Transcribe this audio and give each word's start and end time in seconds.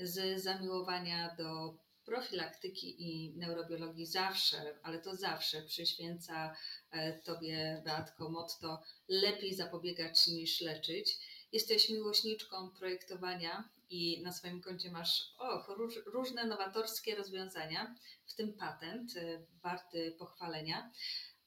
Z 0.00 0.42
zamiłowania 0.42 1.34
do 1.38 1.74
profilaktyki 2.04 3.02
i 3.02 3.36
neurobiologii 3.36 4.06
zawsze, 4.06 4.78
ale 4.82 4.98
to 4.98 5.16
zawsze 5.16 5.62
przyświęca 5.62 6.54
e, 6.90 7.12
Tobie, 7.22 7.82
Beatko, 7.84 8.28
motto 8.28 8.82
lepiej 9.08 9.54
zapobiegać 9.54 10.26
niż 10.26 10.60
leczyć. 10.60 11.18
Jesteś 11.52 11.88
miłośniczką 11.88 12.70
projektowania 12.70 13.68
i 13.90 14.22
na 14.22 14.32
swoim 14.32 14.60
koncie 14.60 14.90
masz 14.90 15.34
och, 15.38 15.68
róż, 15.68 15.94
różne 16.06 16.44
nowatorskie 16.44 17.16
rozwiązania, 17.16 17.94
w 18.26 18.34
tym 18.34 18.52
patent, 18.52 19.16
e, 19.16 19.44
warty 19.62 20.16
pochwalenia 20.18 20.90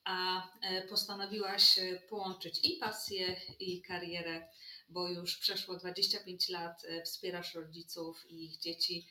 a 0.03 0.47
e, 0.61 0.87
postanowiłaś 0.87 1.79
połączyć 2.09 2.59
i 2.63 2.77
pasję, 2.77 3.35
i 3.59 3.81
karierę, 3.81 4.47
bo 4.91 5.09
już 5.09 5.37
przeszło 5.37 5.75
25 5.75 6.49
lat 6.49 6.81
wspierasz 7.05 7.53
rodziców 7.53 8.25
i 8.29 8.45
ich 8.45 8.57
dzieci 8.57 9.07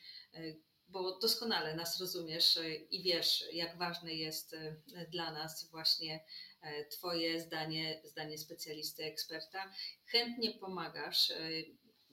bo 0.91 1.19
doskonale 1.19 1.75
nas 1.75 1.99
rozumiesz 1.99 2.57
e, 2.57 2.75
i 2.75 3.03
wiesz, 3.03 3.43
jak 3.53 3.77
ważne 3.77 4.13
jest 4.13 4.53
e, 4.53 4.75
dla 5.11 5.31
nas 5.31 5.69
właśnie 5.71 6.25
e, 6.61 6.85
Twoje 6.85 7.39
zdanie, 7.41 8.01
zdanie 8.03 8.37
specjalisty, 8.37 9.03
eksperta. 9.03 9.73
Chętnie 10.05 10.51
pomagasz 10.51 11.33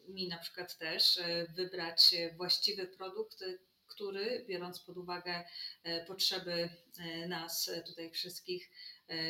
mi 0.08 0.28
na 0.28 0.38
przykład 0.38 0.78
też 0.78 1.20
wybrać 1.56 2.14
właściwy 2.36 2.86
produkt, 2.86 3.44
który, 3.86 4.44
biorąc 4.48 4.80
pod 4.80 4.96
uwagę 4.96 5.44
potrzeby 6.06 6.68
nas 7.28 7.70
tutaj 7.86 8.10
wszystkich, 8.10 8.70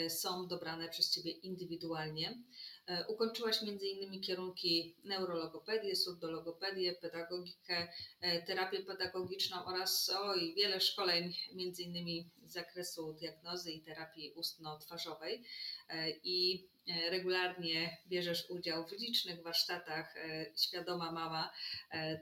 są 0.09 0.49
dobrane 0.49 0.89
przez 0.89 1.11
Ciebie 1.11 1.31
indywidualnie. 1.31 2.43
E, 2.89 3.07
ukończyłaś 3.07 3.63
m.in. 3.63 4.21
kierunki 4.21 4.97
neurologopedię, 5.05 5.97
surdologopedię, 5.97 6.93
pedagogikę, 6.93 7.89
e, 8.21 8.43
terapię 8.43 8.83
pedagogiczną 8.83 9.65
oraz 9.65 10.11
oj, 10.21 10.55
wiele 10.55 10.81
szkoleń 10.81 11.35
m.in. 11.53 12.31
z 12.45 12.53
zakresu 12.53 13.13
diagnozy 13.13 13.73
i 13.73 13.83
terapii 13.83 14.33
ustno-twarzowej. 14.33 15.45
E, 15.89 16.11
I 16.11 16.69
regularnie 17.11 17.97
bierzesz 18.07 18.51
udział 18.51 18.87
w 18.87 18.93
licznych 18.93 19.43
warsztatach 19.43 20.15
Świadoma 20.57 21.13
Mama 21.13 21.51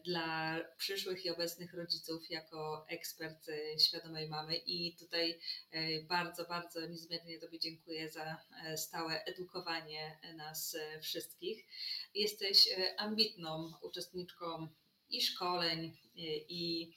dla 0.04 0.60
przyszłych 0.76 1.24
i 1.24 1.30
obecnych 1.30 1.74
rodziców 1.74 2.30
jako 2.30 2.86
ekspert 2.88 3.46
świadomej 3.78 4.28
mamy 4.28 4.56
i 4.56 4.96
tutaj 4.96 5.40
bardzo, 6.08 6.44
bardzo 6.44 6.86
niezmiernie 6.86 7.38
Tobie 7.38 7.58
dziękuję 7.58 8.08
za 8.08 8.36
stałe 8.76 9.24
edukowanie 9.24 10.18
nas 10.36 10.55
wszystkich. 11.02 11.66
Jesteś 12.14 12.68
ambitną 12.96 13.72
uczestniczką 13.82 14.68
i 15.08 15.22
szkoleń, 15.22 15.96
i 16.48 16.92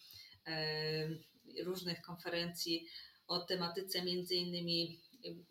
różnych 1.64 2.02
konferencji 2.02 2.88
o 3.28 3.40
tematyce 3.40 4.02
między 4.02 4.36
innymi 4.36 5.02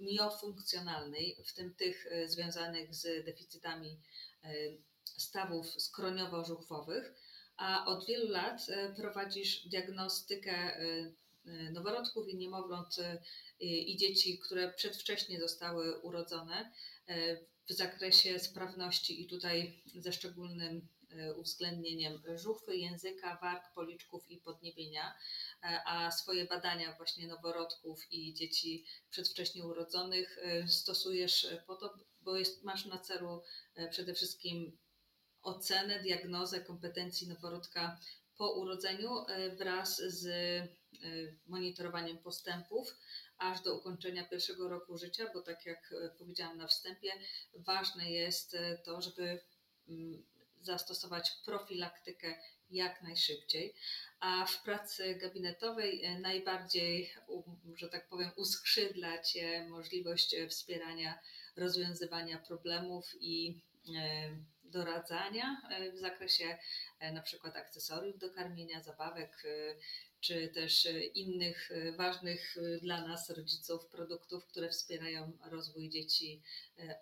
miofunkcjonalnej, 0.00 1.36
w 1.46 1.54
tym 1.54 1.74
tych 1.74 2.06
e, 2.06 2.28
związanych 2.28 2.94
z 2.94 3.24
deficytami 3.24 4.00
e, 4.44 4.48
stawów 5.04 5.66
skroniowo-żuchwowych, 5.66 7.14
a 7.56 7.86
od 7.86 8.06
wielu 8.06 8.28
lat 8.28 8.66
e, 8.68 8.94
prowadzisz 8.94 9.68
diagnostykę 9.68 10.78
noworodków 11.72 12.28
i 12.28 12.36
niemowląt 12.36 12.96
i 13.60 13.96
dzieci, 13.96 14.38
które 14.38 14.72
przedwcześnie 14.72 15.40
zostały 15.40 16.00
urodzone 16.00 16.72
w 17.68 17.72
zakresie 17.72 18.38
sprawności 18.38 19.22
i 19.22 19.26
tutaj 19.26 19.82
ze 19.94 20.12
szczególnym 20.12 20.88
uwzględnieniem 21.36 22.22
żuchwy, 22.34 22.76
języka, 22.76 23.38
warg, 23.42 23.74
policzków 23.74 24.30
i 24.30 24.36
podniebienia. 24.36 25.14
E, 25.62 25.80
a 25.86 26.10
swoje 26.10 26.44
badania 26.44 26.94
właśnie 26.96 27.26
noworodków 27.26 28.12
i 28.12 28.34
dzieci 28.34 28.84
przedwcześnie 29.10 29.64
urodzonych 29.64 30.38
e, 30.42 30.68
stosujesz 30.68 31.46
po 31.66 31.76
to, 31.76 31.94
bo 32.20 32.36
jest, 32.36 32.64
masz 32.64 32.86
na 32.86 32.98
celu 32.98 33.42
e, 33.74 33.88
przede 33.88 34.14
wszystkim 34.14 34.78
ocenę, 35.42 36.02
diagnozę 36.02 36.60
kompetencji 36.60 37.28
noworodka 37.28 38.00
po 38.36 38.52
urodzeniu 38.52 39.10
wraz 39.58 39.96
z 39.96 40.28
monitorowaniem 41.46 42.18
postępów 42.18 42.96
aż 43.38 43.60
do 43.60 43.78
ukończenia 43.78 44.24
pierwszego 44.24 44.68
roku 44.68 44.98
życia, 44.98 45.30
bo 45.34 45.42
tak 45.42 45.66
jak 45.66 45.94
powiedziałam 46.18 46.58
na 46.58 46.66
wstępie, 46.66 47.12
ważne 47.54 48.10
jest 48.10 48.56
to, 48.84 49.02
żeby 49.02 49.40
mm, 49.88 50.24
zastosować 50.60 51.30
profilaktykę 51.44 52.34
jak 52.70 53.02
najszybciej 53.02 53.74
a 54.20 54.46
w 54.46 54.62
pracy 54.62 55.14
gabinetowej 55.14 56.04
e, 56.04 56.18
najbardziej, 56.18 57.14
że 57.76 57.88
tak 57.88 58.08
powiem, 58.08 58.30
uskrzydla 58.36 59.22
Cię 59.22 59.66
możliwość 59.68 60.34
e, 60.34 60.48
wspierania 60.48 61.18
rozwiązywania 61.56 62.38
problemów 62.38 63.14
i 63.20 63.62
e, 63.96 64.30
doradzania 64.64 65.62
w 65.94 65.98
zakresie 65.98 66.58
na 67.12 67.22
przykład 67.22 67.56
akcesoriów 67.56 68.18
do 68.18 68.30
karmienia, 68.30 68.82
zabawek, 68.82 69.42
czy 70.20 70.48
też 70.48 70.86
e, 70.86 71.04
innych 71.04 71.70
e, 71.72 71.92
ważnych 71.92 72.56
e, 72.56 72.78
dla 72.78 73.06
nas, 73.06 73.30
rodziców, 73.30 73.86
produktów, 73.86 74.46
które 74.46 74.68
wspierają 74.68 75.32
rozwój 75.50 75.88
dzieci 75.88 76.42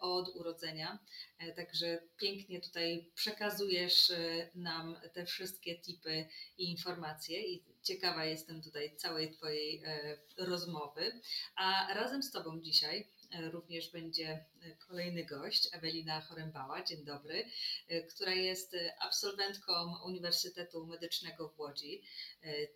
od 0.00 0.37
urodzenia. 0.37 0.99
Także 1.56 2.03
pięknie 2.16 2.60
tutaj 2.60 3.10
przekazujesz 3.15 4.12
nam 4.54 4.97
te 5.12 5.27
wszystkie 5.27 5.78
tipy 5.78 6.27
i 6.59 6.71
informacje 6.71 7.43
i 7.43 7.62
ciekawa 7.82 8.25
jestem 8.25 8.62
tutaj 8.62 8.97
całej 8.97 9.33
Twojej 9.33 9.83
rozmowy. 10.37 11.21
A 11.56 11.94
razem 11.94 12.22
z 12.22 12.31
Tobą 12.31 12.60
dzisiaj 12.60 13.09
również 13.50 13.91
będzie 13.91 14.44
kolejny 14.88 15.25
gość, 15.25 15.69
Ewelina 15.72 16.20
Chorębała, 16.20 16.84
dzień 16.84 17.04
dobry, 17.04 17.44
która 18.09 18.32
jest 18.32 18.76
absolwentką 19.00 19.72
Uniwersytetu 20.04 20.87
Medycznego 20.87 21.48
w 21.48 21.59
Łodzi. 21.59 22.03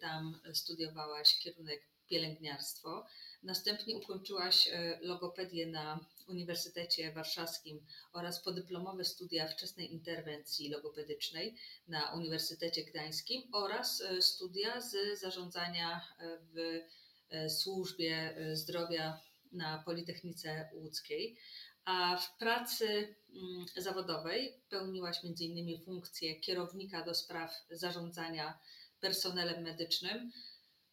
Tam 0.00 0.40
studiowałaś 0.52 1.38
kierunek 1.38 1.82
pielęgniarstwo. 2.08 3.06
Następnie 3.42 3.96
ukończyłaś 3.96 4.68
logopedię 5.00 5.66
na 5.66 6.06
Uniwersytecie 6.28 7.12
Warszawskim 7.12 7.86
oraz 8.12 8.42
podyplomowe 8.42 9.04
studia 9.04 9.48
wczesnej 9.48 9.92
interwencji 9.92 10.68
logopedycznej 10.68 11.56
na 11.88 12.12
Uniwersytecie 12.14 12.84
Gdańskim 12.84 13.42
oraz 13.52 14.02
studia 14.20 14.80
z 14.80 15.20
zarządzania 15.20 16.00
w 16.54 16.80
służbie 17.50 18.36
zdrowia 18.52 19.20
na 19.52 19.82
Politechnice 19.86 20.70
Łódzkiej, 20.74 21.36
a 21.84 22.16
w 22.16 22.38
pracy 22.38 22.86
mm, 22.86 23.16
zawodowej 23.76 24.62
pełniłaś 24.68 25.16
m.in. 25.24 25.84
funkcję 25.84 26.40
kierownika 26.40 27.04
do 27.04 27.14
spraw 27.14 27.66
zarządzania 27.70 28.58
personelem 29.00 29.62
medycznym 29.62 30.30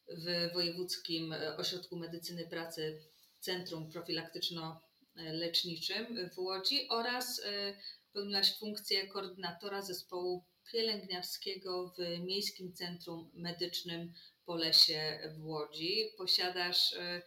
w 0.09 0.53
Wojewódzkim 0.53 1.35
Ośrodku 1.57 1.97
Medycyny 1.97 2.47
Pracy 2.47 3.01
Centrum 3.39 3.91
Profilaktyczno-Leczniczym 3.91 6.29
w 6.35 6.39
Łodzi 6.39 6.89
oraz 6.89 7.41
e, 7.45 7.77
pełniłaś 8.13 8.59
funkcję 8.59 9.07
koordynatora 9.07 9.81
zespołu 9.81 10.45
pielęgniarskiego 10.71 11.93
w 11.97 12.19
Miejskim 12.19 12.73
Centrum 12.73 13.31
Medycznym 13.33 14.13
Polesie 14.45 15.19
w 15.35 15.45
Łodzi. 15.45 16.09
Posiadasz 16.17 16.93
e, 16.93 17.21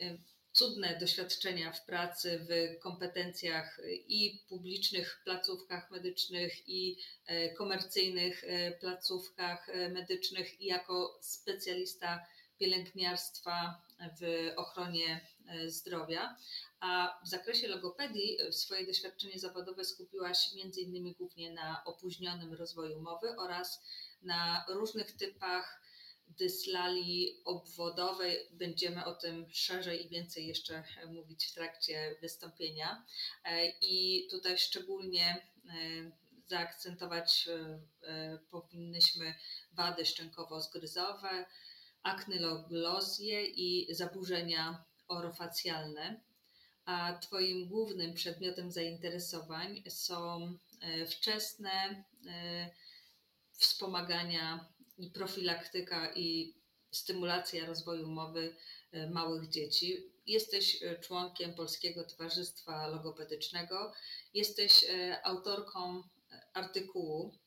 e, 0.00 0.18
cudne 0.52 0.98
doświadczenia 0.98 1.72
w 1.72 1.84
pracy, 1.84 2.46
w 2.48 2.78
kompetencjach 2.82 3.80
i 4.08 4.42
publicznych 4.48 5.20
placówkach 5.24 5.90
medycznych, 5.90 6.68
i 6.68 6.96
e, 7.26 7.54
komercyjnych 7.54 8.44
e, 8.44 8.72
placówkach 8.72 9.68
e, 9.68 9.88
medycznych, 9.88 10.60
i 10.60 10.66
jako 10.66 11.18
specjalista 11.22 12.26
pielęgniarstwa 12.58 13.82
w 14.20 14.52
ochronie 14.56 15.20
zdrowia. 15.66 16.36
A 16.80 17.20
w 17.24 17.28
zakresie 17.28 17.68
logopedii 17.68 18.38
swoje 18.50 18.86
doświadczenie 18.86 19.38
zawodowe 19.38 19.84
skupiłaś 19.84 20.54
między 20.54 20.80
innymi 20.80 21.14
głównie 21.14 21.52
na 21.52 21.84
opóźnionym 21.84 22.54
rozwoju 22.54 23.00
mowy 23.00 23.36
oraz 23.36 23.82
na 24.22 24.64
różnych 24.68 25.12
typach 25.12 25.80
dyslali 26.28 27.40
obwodowej. 27.44 28.38
Będziemy 28.50 29.04
o 29.04 29.14
tym 29.14 29.46
szerzej 29.52 30.06
i 30.06 30.08
więcej 30.08 30.46
jeszcze 30.46 30.84
mówić 31.06 31.46
w 31.46 31.54
trakcie 31.54 32.16
wystąpienia. 32.20 33.04
E, 33.44 33.68
I 33.80 34.26
tutaj 34.30 34.58
szczególnie 34.58 35.26
e, 35.26 35.70
zaakcentować 36.46 37.48
e, 38.02 38.38
powinnyśmy 38.50 39.34
wady 39.72 40.02
szczękowo-zgryzowe, 40.02 41.44
aknyloglozję 42.02 43.46
i 43.46 43.94
zaburzenia 43.94 44.84
orofacjalne. 45.08 46.20
A 46.84 47.18
Twoim 47.22 47.68
głównym 47.68 48.14
przedmiotem 48.14 48.72
zainteresowań 48.72 49.82
są 49.88 50.52
wczesne 51.10 52.04
wspomagania 53.52 54.68
profilaktyka 55.14 56.14
i 56.14 56.54
stymulacja 56.90 57.66
rozwoju 57.66 58.06
mowy 58.06 58.56
małych 59.10 59.48
dzieci. 59.48 60.12
Jesteś 60.26 60.80
członkiem 61.00 61.54
Polskiego 61.54 62.04
Towarzystwa 62.04 62.86
Logopedycznego, 62.86 63.92
jesteś 64.34 64.84
autorką 65.22 66.02
artykułu, 66.54 67.38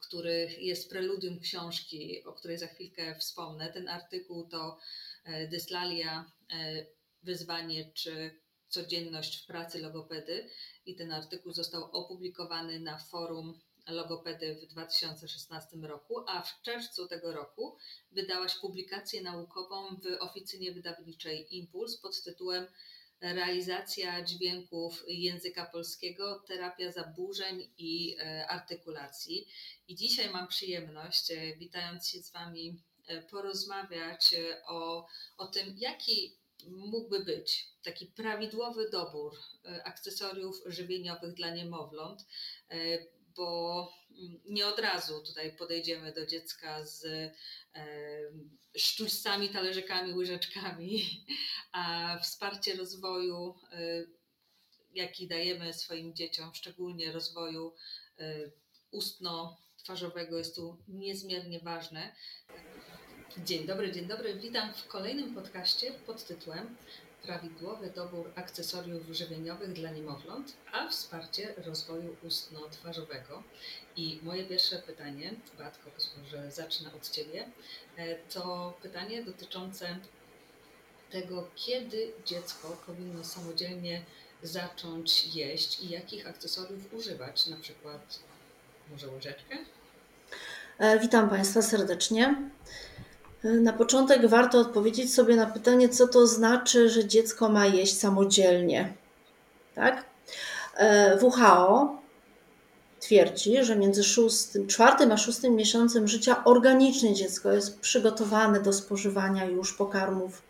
który 0.00 0.56
jest 0.58 0.90
preludium 0.90 1.40
książki, 1.40 2.24
o 2.24 2.32
której 2.32 2.58
za 2.58 2.66
chwilkę 2.66 3.16
wspomnę. 3.18 3.72
Ten 3.72 3.88
artykuł 3.88 4.48
to 4.48 4.78
Dyslalia, 5.50 6.32
wyzwanie 7.22 7.92
czy 7.94 8.40
codzienność 8.68 9.42
w 9.42 9.46
pracy 9.46 9.78
logopedy 9.78 10.50
i 10.86 10.94
ten 10.96 11.12
artykuł 11.12 11.52
został 11.52 11.84
opublikowany 11.84 12.80
na 12.80 12.98
forum 12.98 13.60
logopedy 13.86 14.54
w 14.54 14.66
2016 14.66 15.76
roku, 15.76 16.14
a 16.28 16.42
w 16.42 16.62
czerwcu 16.62 17.08
tego 17.08 17.32
roku 17.32 17.76
wydałaś 18.12 18.54
publikację 18.60 19.22
naukową 19.22 19.96
w 19.96 20.22
oficynie 20.22 20.72
wydawniczej 20.72 21.56
Impuls 21.56 21.96
pod 21.96 22.22
tytułem 22.22 22.66
Realizacja 23.20 24.24
dźwięków 24.24 25.04
języka 25.08 25.66
polskiego, 25.66 26.44
terapia 26.46 26.92
zaburzeń 26.92 27.70
i 27.78 28.16
e, 28.18 28.46
artykulacji. 28.48 29.48
I 29.88 29.94
dzisiaj 29.94 30.30
mam 30.30 30.48
przyjemność, 30.48 31.30
e, 31.30 31.56
witając 31.56 32.08
się 32.08 32.22
z 32.22 32.32
Wami, 32.32 32.82
e, 33.06 33.22
porozmawiać 33.22 34.34
o, 34.66 35.06
o 35.36 35.46
tym, 35.46 35.74
jaki 35.78 36.36
mógłby 36.68 37.24
być 37.24 37.68
taki 37.82 38.06
prawidłowy 38.06 38.90
dobór 38.90 39.36
akcesoriów 39.84 40.62
żywieniowych 40.66 41.34
dla 41.34 41.50
niemowląt, 41.50 42.26
bo 43.36 43.92
mm, 44.10 44.40
nie 44.44 44.66
od 44.66 44.78
razu 44.78 45.20
tutaj 45.20 45.56
podejdziemy 45.56 46.12
do 46.12 46.26
dziecka 46.26 46.84
z 46.84 47.06
sztućcami, 48.76 49.48
talerzykami, 49.48 50.14
łyżeczkami, 50.14 51.02
a 51.72 52.18
wsparcie 52.22 52.76
rozwoju, 52.76 53.54
e, 53.72 54.04
jaki 54.94 55.28
dajemy 55.28 55.72
swoim 55.72 56.14
dzieciom, 56.14 56.54
szczególnie 56.54 57.12
rozwoju 57.12 57.74
e, 58.18 58.50
ustno-twarzowego, 58.90 60.38
jest 60.38 60.54
tu 60.54 60.76
niezmiernie 60.88 61.60
ważne. 61.60 62.14
Dzień 63.44 63.66
dobry, 63.66 63.92
dzień 63.92 64.06
dobry. 64.06 64.34
Witam 64.34 64.74
w 64.74 64.86
kolejnym 64.86 65.34
podcaście 65.34 65.92
pod 65.92 66.26
tytułem 66.26 66.76
prawidłowy 67.26 67.90
dobór 67.90 68.30
akcesoriów 68.34 69.02
żywieniowych 69.10 69.72
dla 69.72 69.90
niemowląt, 69.90 70.52
a 70.72 70.88
wsparcie 70.88 71.54
rozwoju 71.56 72.16
ustno-twarzowego. 72.22 73.42
I 73.96 74.20
moje 74.22 74.44
pierwsze 74.44 74.78
pytanie, 74.78 75.34
Batko, 75.58 75.90
że 76.30 76.50
zacznę 76.50 76.90
od 76.94 77.10
Ciebie, 77.10 77.48
e, 77.96 78.14
to 78.14 78.74
pytanie 78.82 79.24
dotyczące 79.24 79.96
tego, 81.10 81.48
kiedy 81.56 82.12
dziecko 82.26 82.76
powinno 82.86 83.24
samodzielnie 83.24 84.04
zacząć 84.42 85.34
jeść 85.34 85.80
i 85.80 85.88
jakich 85.88 86.26
akcesoriów 86.26 86.94
używać, 86.94 87.46
na 87.46 87.56
przykład 87.56 88.18
może 88.90 89.08
łyżeczkę? 89.08 89.56
E, 90.78 90.98
witam 90.98 91.30
Państwa 91.30 91.62
serdecznie. 91.62 92.50
Na 93.44 93.72
początek 93.72 94.26
warto 94.26 94.58
odpowiedzieć 94.58 95.14
sobie 95.14 95.36
na 95.36 95.46
pytanie, 95.46 95.88
co 95.88 96.08
to 96.08 96.26
znaczy, 96.26 96.88
że 96.88 97.04
dziecko 97.04 97.48
ma 97.48 97.66
jeść 97.66 97.98
samodzielnie. 97.98 98.94
Tak? 99.74 100.04
E, 100.76 101.18
WHO 101.22 101.96
twierdzi, 103.00 103.64
że 103.64 103.76
między 103.76 104.04
szóstym, 104.04 104.66
czwartym 104.66 105.12
a 105.12 105.16
szóstym 105.16 105.56
miesiącem 105.56 106.08
życia 106.08 106.44
organicznie 106.44 107.14
dziecko 107.14 107.52
jest 107.52 107.80
przygotowane 107.80 108.60
do 108.60 108.72
spożywania 108.72 109.44
już 109.44 109.72
pokarmów, 109.72 110.42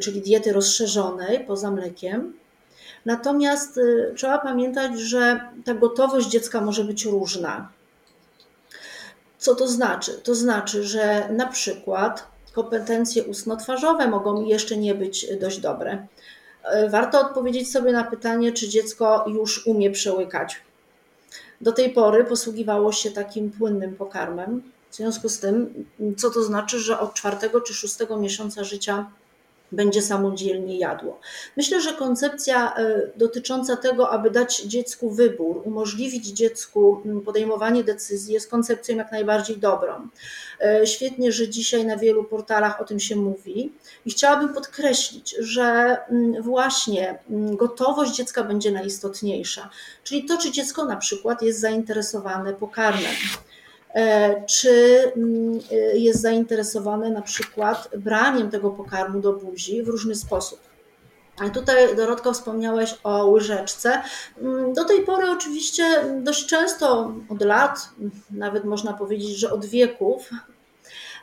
czyli 0.00 0.20
diety 0.20 0.52
rozszerzonej 0.52 1.44
poza 1.46 1.70
mlekiem. 1.70 2.34
Natomiast 3.06 3.78
y, 3.78 4.12
trzeba 4.16 4.38
pamiętać, 4.38 5.00
że 5.00 5.40
ta 5.64 5.74
gotowość 5.74 6.28
dziecka 6.28 6.60
może 6.60 6.84
być 6.84 7.04
różna. 7.04 7.68
Co 9.42 9.54
to 9.54 9.68
znaczy? 9.68 10.20
To 10.24 10.34
znaczy, 10.34 10.84
że 10.84 11.28
na 11.32 11.46
przykład 11.46 12.26
kompetencje 12.52 13.24
ustno-twarzowe 13.24 14.08
mogą 14.08 14.44
jeszcze 14.44 14.76
nie 14.76 14.94
być 14.94 15.26
dość 15.40 15.58
dobre. 15.58 16.06
E, 16.64 16.88
warto 16.88 17.20
odpowiedzieć 17.20 17.72
sobie 17.72 17.92
na 17.92 18.04
pytanie, 18.04 18.52
czy 18.52 18.68
dziecko 18.68 19.24
już 19.28 19.66
umie 19.66 19.90
przełykać. 19.90 20.60
Do 21.60 21.72
tej 21.72 21.90
pory 21.90 22.24
posługiwało 22.24 22.92
się 22.92 23.10
takim 23.10 23.50
płynnym 23.50 23.96
pokarmem. 23.96 24.62
W 24.90 24.96
związku 24.96 25.28
z 25.28 25.38
tym, 25.38 25.84
co 26.16 26.30
to 26.30 26.42
znaczy, 26.42 26.78
że 26.78 27.00
od 27.00 27.14
czwartego 27.14 27.60
czy 27.60 27.74
szóstego 27.74 28.16
miesiąca 28.16 28.64
życia 28.64 29.10
będzie 29.72 30.02
samodzielnie 30.02 30.78
jadło. 30.78 31.20
Myślę, 31.56 31.80
że 31.80 31.92
koncepcja 31.92 32.74
e, 32.76 33.00
dotycząca 33.16 33.76
tego, 33.76 34.10
aby 34.10 34.30
dać 34.30 34.62
dziecku 34.62 35.10
wybór, 35.10 35.62
umożliwić 35.64 36.26
dziecku 36.26 37.02
podejmowanie 37.24 37.84
decyzji, 37.84 38.34
jest 38.34 38.50
koncepcją 38.50 38.96
jak 38.96 39.12
najbardziej 39.12 39.56
dobrą. 39.56 40.08
E, 40.60 40.86
świetnie, 40.86 41.32
że 41.32 41.48
dzisiaj 41.48 41.86
na 41.86 41.96
wielu 41.96 42.24
portalach 42.24 42.80
o 42.80 42.84
tym 42.84 43.00
się 43.00 43.16
mówi 43.16 43.72
i 44.06 44.10
chciałabym 44.10 44.54
podkreślić, 44.54 45.36
że 45.38 45.96
właśnie 46.40 47.18
gotowość 47.30 48.14
dziecka 48.14 48.44
będzie 48.44 48.70
najistotniejsza, 48.70 49.70
czyli 50.04 50.24
to, 50.24 50.38
czy 50.38 50.50
dziecko 50.50 50.84
na 50.84 50.96
przykład 50.96 51.42
jest 51.42 51.60
zainteresowane 51.60 52.54
pokarmem 52.54 53.14
czy 54.46 54.98
mm, 55.16 55.60
e, 55.72 55.98
jest 55.98 56.20
zainteresowane 56.20 57.10
na 57.10 57.22
przykład 57.22 57.88
braniem 57.96 58.50
tego 58.50 58.70
pokarmu 58.70 59.20
do 59.20 59.32
buzi 59.32 59.82
w 59.82 59.88
różny 59.88 60.14
sposób. 60.14 60.60
Tutaj 61.54 61.96
Dorotko 61.96 62.32
wspomniałeś 62.32 62.94
o 63.04 63.26
łyżeczce. 63.26 64.02
Mm, 64.42 64.72
do 64.72 64.84
tej 64.84 65.04
pory 65.04 65.30
oczywiście 65.30 65.84
dość 66.20 66.46
często 66.46 67.14
od 67.28 67.42
lat, 67.42 67.88
nawet 68.30 68.64
można 68.64 68.92
powiedzieć, 68.92 69.36
że 69.38 69.50
od 69.52 69.64
wieków 69.64 70.30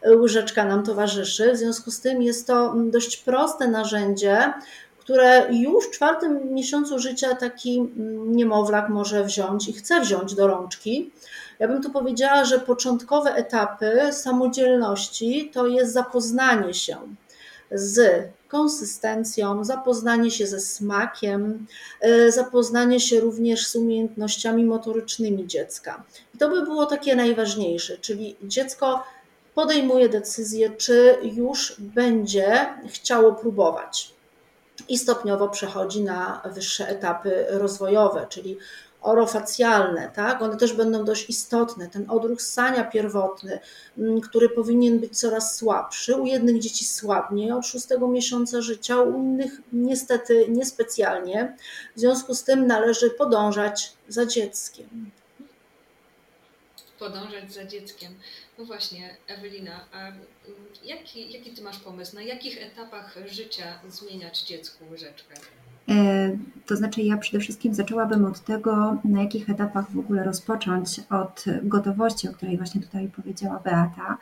łyżeczka 0.07 0.65
nam 0.65 0.83
towarzyszy. 0.83 1.53
W 1.53 1.57
związku 1.57 1.91
z 1.91 2.01
tym 2.01 2.21
jest 2.21 2.47
to 2.47 2.75
dość 2.77 3.17
proste 3.17 3.67
narzędzie, 3.67 4.53
które 4.99 5.47
już 5.51 5.87
w 5.87 5.91
czwartym 5.91 6.53
miesiącu 6.53 6.99
życia 6.99 7.35
taki 7.35 7.79
mm, 7.79 8.35
niemowlak 8.35 8.89
może 8.89 9.23
wziąć 9.23 9.69
i 9.69 9.73
chce 9.73 10.01
wziąć 10.01 10.35
do 10.35 10.47
rączki. 10.47 11.11
Ja 11.59 11.67
bym 11.67 11.83
tu 11.83 11.89
powiedziała, 11.89 12.45
że 12.45 12.59
początkowe 12.59 13.35
etapy 13.35 13.99
samodzielności 14.11 15.51
to 15.53 15.67
jest 15.67 15.93
zapoznanie 15.93 16.73
się 16.73 16.97
z 17.71 18.23
konsystencją, 18.47 19.63
zapoznanie 19.63 20.31
się 20.31 20.47
ze 20.47 20.59
smakiem, 20.59 21.67
e, 22.01 22.31
zapoznanie 22.31 22.99
się 22.99 23.19
również 23.19 23.67
z 23.67 23.75
umiejętnościami 23.75 24.65
motorycznymi 24.65 25.47
dziecka. 25.47 26.03
I 26.35 26.37
to 26.37 26.49
by 26.49 26.61
było 26.61 26.85
takie 26.85 27.15
najważniejsze, 27.15 27.97
czyli 27.97 28.35
dziecko 28.43 29.03
podejmuje 29.55 30.09
decyzję, 30.09 30.69
czy 30.69 31.17
już 31.23 31.75
będzie 31.79 32.67
chciało 32.87 33.33
próbować. 33.33 34.13
I 34.89 34.97
stopniowo 34.97 35.49
przechodzi 35.49 36.03
na 36.03 36.41
wyższe 36.53 36.87
etapy 36.87 37.45
rozwojowe, 37.49 38.25
czyli 38.29 38.57
orofacjalne, 39.01 40.11
tak? 40.15 40.41
one 40.41 40.57
też 40.57 40.73
będą 40.73 41.05
dość 41.05 41.29
istotne. 41.29 41.87
Ten 41.87 42.09
odruch 42.09 42.41
ssania 42.41 42.83
pierwotny, 42.83 43.59
mm, 43.97 44.21
który 44.21 44.49
powinien 44.49 44.99
być 44.99 45.19
coraz 45.19 45.55
słabszy, 45.55 46.15
u 46.15 46.25
jednych 46.25 46.59
dzieci 46.59 46.85
słabnie 46.85 47.55
od 47.55 47.65
szóstego 47.65 48.07
miesiąca 48.07 48.61
życia, 48.61 49.01
u 49.01 49.17
innych 49.17 49.51
niestety 49.73 50.45
niespecjalnie. 50.49 51.57
W 51.95 51.99
związku 51.99 52.35
z 52.35 52.43
tym 52.43 52.67
należy 52.67 53.09
podążać 53.09 53.93
za 54.07 54.25
dzieckiem. 54.25 55.11
Podążać 56.99 57.53
za 57.53 57.65
dzieckiem. 57.65 58.15
No 58.57 58.65
właśnie, 58.65 59.17
Ewelina, 59.27 59.85
a 59.91 60.07
mm, 60.07 60.25
jaki, 60.83 61.31
jaki 61.31 61.51
ty 61.51 61.61
masz 61.61 61.79
pomysł? 61.79 62.15
Na 62.15 62.21
jakich 62.21 62.61
etapach 62.61 63.17
życia 63.25 63.79
zmieniać 63.89 64.41
dziecku 64.41 64.83
łyżeczkę? 64.91 65.33
E, 65.89 66.37
to 66.65 66.75
znaczy, 66.75 67.01
ja 67.01 67.17
przede 67.17 67.39
wszystkim 67.39 67.73
zaczęłabym 67.73 68.25
od 68.25 68.39
tego, 68.39 68.97
na 69.05 69.21
jakich 69.21 69.49
etapach 69.49 69.91
w 69.91 69.99
ogóle 69.99 70.23
rozpocząć 70.23 71.01
od 71.09 71.45
gotowości, 71.63 72.29
o 72.29 72.33
której 72.33 72.57
właśnie 72.57 72.81
tutaj 72.81 73.07
powiedziała 73.07 73.59
Beata. 73.59 74.17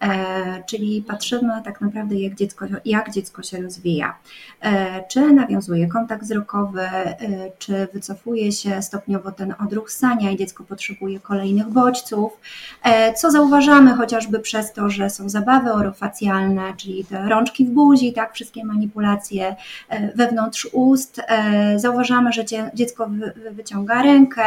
E, 0.00 0.62
czyli 0.64 1.02
patrzymy 1.02 1.52
tak 1.64 1.80
naprawdę, 1.80 2.14
jak 2.14 2.34
dziecko, 2.34 2.66
jak 2.84 3.10
dziecko 3.10 3.42
się 3.42 3.62
rozwija. 3.62 4.18
E, 4.60 5.04
czy 5.08 5.32
nawiązuje 5.32 5.88
kontakt 5.88 6.22
wzrokowy, 6.22 6.82
czy 7.58 7.88
wycofuje 7.92 8.52
się 8.52 8.82
stopniowo 8.82 9.32
ten 9.32 9.54
odruch 9.66 9.92
sania 9.92 10.30
i 10.30 10.36
dziecko 10.36 10.64
potrzebuje 10.64 11.20
kolejnych 11.20 11.68
bodźców. 11.68 12.40
Co 13.16 13.30
zauważamy 13.30 13.94
chociażby 13.94 14.38
przez 14.38 14.72
to, 14.72 14.90
że 14.90 15.10
są 15.10 15.28
zabawy 15.28 15.72
orofacjalne, 15.72 16.62
czyli 16.76 17.04
te 17.04 17.28
rączki 17.28 17.66
w 17.66 17.70
buzi, 17.70 18.12
tak, 18.12 18.34
wszystkie 18.34 18.64
manipulacje 18.64 19.56
wewnątrz 20.14 20.68
ust 20.72 21.11
jest, 21.18 21.78
zauważamy, 21.78 22.32
że 22.32 22.44
dziecko 22.74 23.10
wyciąga 23.50 24.02
rękę, 24.02 24.44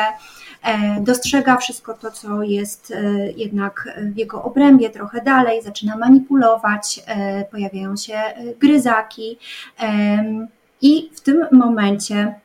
dostrzega 1.01 1.57
wszystko 1.57 1.93
to, 1.93 2.11
co 2.11 2.43
jest 2.43 2.93
jednak 3.35 3.99
w 4.01 4.17
jego 4.17 4.43
obrębie, 4.43 4.89
trochę 4.89 5.21
dalej, 5.21 5.61
zaczyna 5.61 5.97
manipulować, 5.97 7.03
pojawiają 7.51 7.95
się 7.95 8.19
gryzaki 8.59 9.37
i 10.81 11.09
w 11.15 11.21
tym 11.21 11.47
momencie 11.51 12.15
E, 12.25 12.44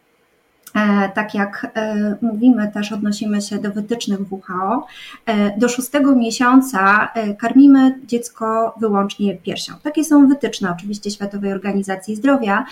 tak 1.14 1.34
jak 1.34 1.72
e, 1.74 2.16
mówimy, 2.22 2.70
też 2.74 2.92
odnosimy 2.92 3.42
się 3.42 3.58
do 3.58 3.70
wytycznych 3.70 4.20
WHO, 4.32 4.86
e, 5.26 5.58
do 5.58 5.68
szóstego 5.68 6.16
miesiąca 6.16 7.08
karmimy 7.38 8.00
dziecko 8.06 8.74
wyłącznie 8.80 9.36
piersią. 9.36 9.72
Takie 9.82 10.04
są 10.04 10.28
wytyczne 10.28 10.70
oczywiście 10.70 11.10
Światowej 11.10 11.52
Organizacji 11.52 12.16
Zdrowia 12.16 12.64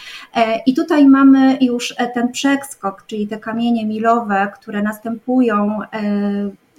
i 0.66 0.74
tutaj 0.74 1.06
mamy 1.06 1.58
już 1.60 1.94
ten 2.14 2.32
przeskok, 2.32 3.04
czyli 3.06 3.28
te 3.28 3.38
kamienie 3.38 3.86
milowe, 3.86 4.52
które 4.54 4.82
następują 4.82 5.78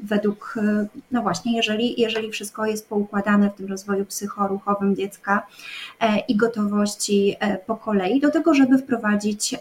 według, 0.04 0.56
e, 0.58 0.88
no 1.12 1.22
właśnie, 1.22 1.56
jeżeli, 1.56 2.02
jeżeli 2.02 2.32
wszystko 2.32 2.66
jest 2.66 2.90
poukładane 2.90 3.50
w 3.50 3.56
tym 3.56 3.68
rozwoju 3.68 4.06
psychoruchowym 4.06 4.96
dziecka 4.96 5.48
e, 6.00 6.20
i 6.20 6.36
gotowości 6.36 7.36
e, 7.40 7.58
po 7.58 7.76
kolei 7.76 8.20
do 8.20 8.32
tego, 8.32 8.54
żeby 8.54 8.78
wprowadzić 8.78 9.56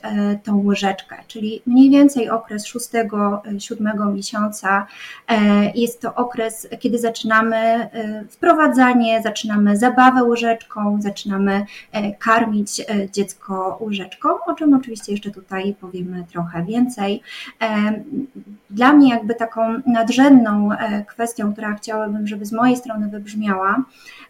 tą 0.45 0.65
łyżeczkę, 0.65 1.17
czyli 1.27 1.63
mniej 1.67 1.91
więcej 1.91 2.31
okres 2.31 2.67
6-7 2.67 4.15
miesiąca 4.15 4.87
jest 5.75 6.01
to 6.01 6.15
okres, 6.15 6.69
kiedy 6.81 6.99
zaczynamy 6.99 7.89
wprowadzanie, 8.31 9.23
zaczynamy 9.23 9.77
zabawę 9.77 10.25
łyżeczką, 10.25 11.03
zaczynamy 11.03 11.67
karmić 12.19 12.83
dziecko 13.13 13.79
łyżeczką, 13.81 14.29
o 14.47 14.55
czym 14.55 14.75
oczywiście 14.75 15.13
jeszcze 15.13 15.31
tutaj 15.31 15.75
powiemy 15.81 16.25
trochę 16.33 16.65
więcej. 16.65 17.23
Dla 18.71 18.93
mnie 18.93 19.11
jakby 19.11 19.35
taką 19.35 19.81
nadrzędną 19.87 20.28
nadrzędną 20.31 20.73
e, 20.73 21.05
kwestią, 21.05 21.53
która 21.53 21.75
chciałabym, 21.75 22.27
żeby 22.27 22.47
z 22.47 22.53
mojej 22.53 22.77
strony 22.77 23.09
wybrzmiała, 23.09 23.85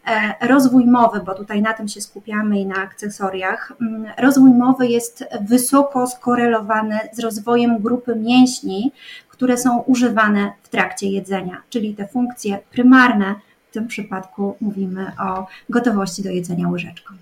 e, 0.07 0.49
rozwój 0.49 0.87
mowy, 0.87 1.21
bo 1.21 1.35
tutaj 1.35 1.63
na 1.63 1.73
tym 1.73 1.89
się 1.89 2.01
skupiamy 2.01 2.61
i 2.61 2.67
na 2.67 2.77
akcesoriach. 2.77 3.73
Mm, 3.81 4.07
rozwój 4.19 4.51
mowy 4.51 4.87
jest 4.87 5.25
wysoko 5.41 6.07
skorelowany 6.07 6.99
z 7.13 7.19
rozwojem 7.19 7.79
grupy 7.79 8.17
mięśni, 8.17 8.93
które 9.29 9.57
są 9.57 9.79
używane 9.79 10.53
w 10.63 10.69
trakcie 10.69 11.11
jedzenia, 11.11 11.63
czyli 11.71 11.95
te 11.95 12.09
funkcje 12.09 12.59
prymarne, 12.71 13.35
w 13.71 13.73
tym 13.73 13.89
przypadku 13.89 14.57
mówimy 14.61 15.13
o 15.21 15.47
gotowości 15.69 16.23
do 16.23 16.31
jedzenia 16.31 16.69
łyżeczką. 16.69 17.15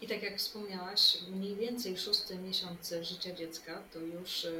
I 0.00 0.06
tak 0.06 0.22
jak 0.22 0.38
wspomniałaś, 0.38 1.18
mniej 1.36 1.56
więcej 1.56 1.98
szósty 1.98 2.38
miesiąc 2.38 2.94
życia 3.02 3.34
dziecka 3.34 3.72
to 3.92 3.98
już 3.98 4.44
e, 4.44 4.50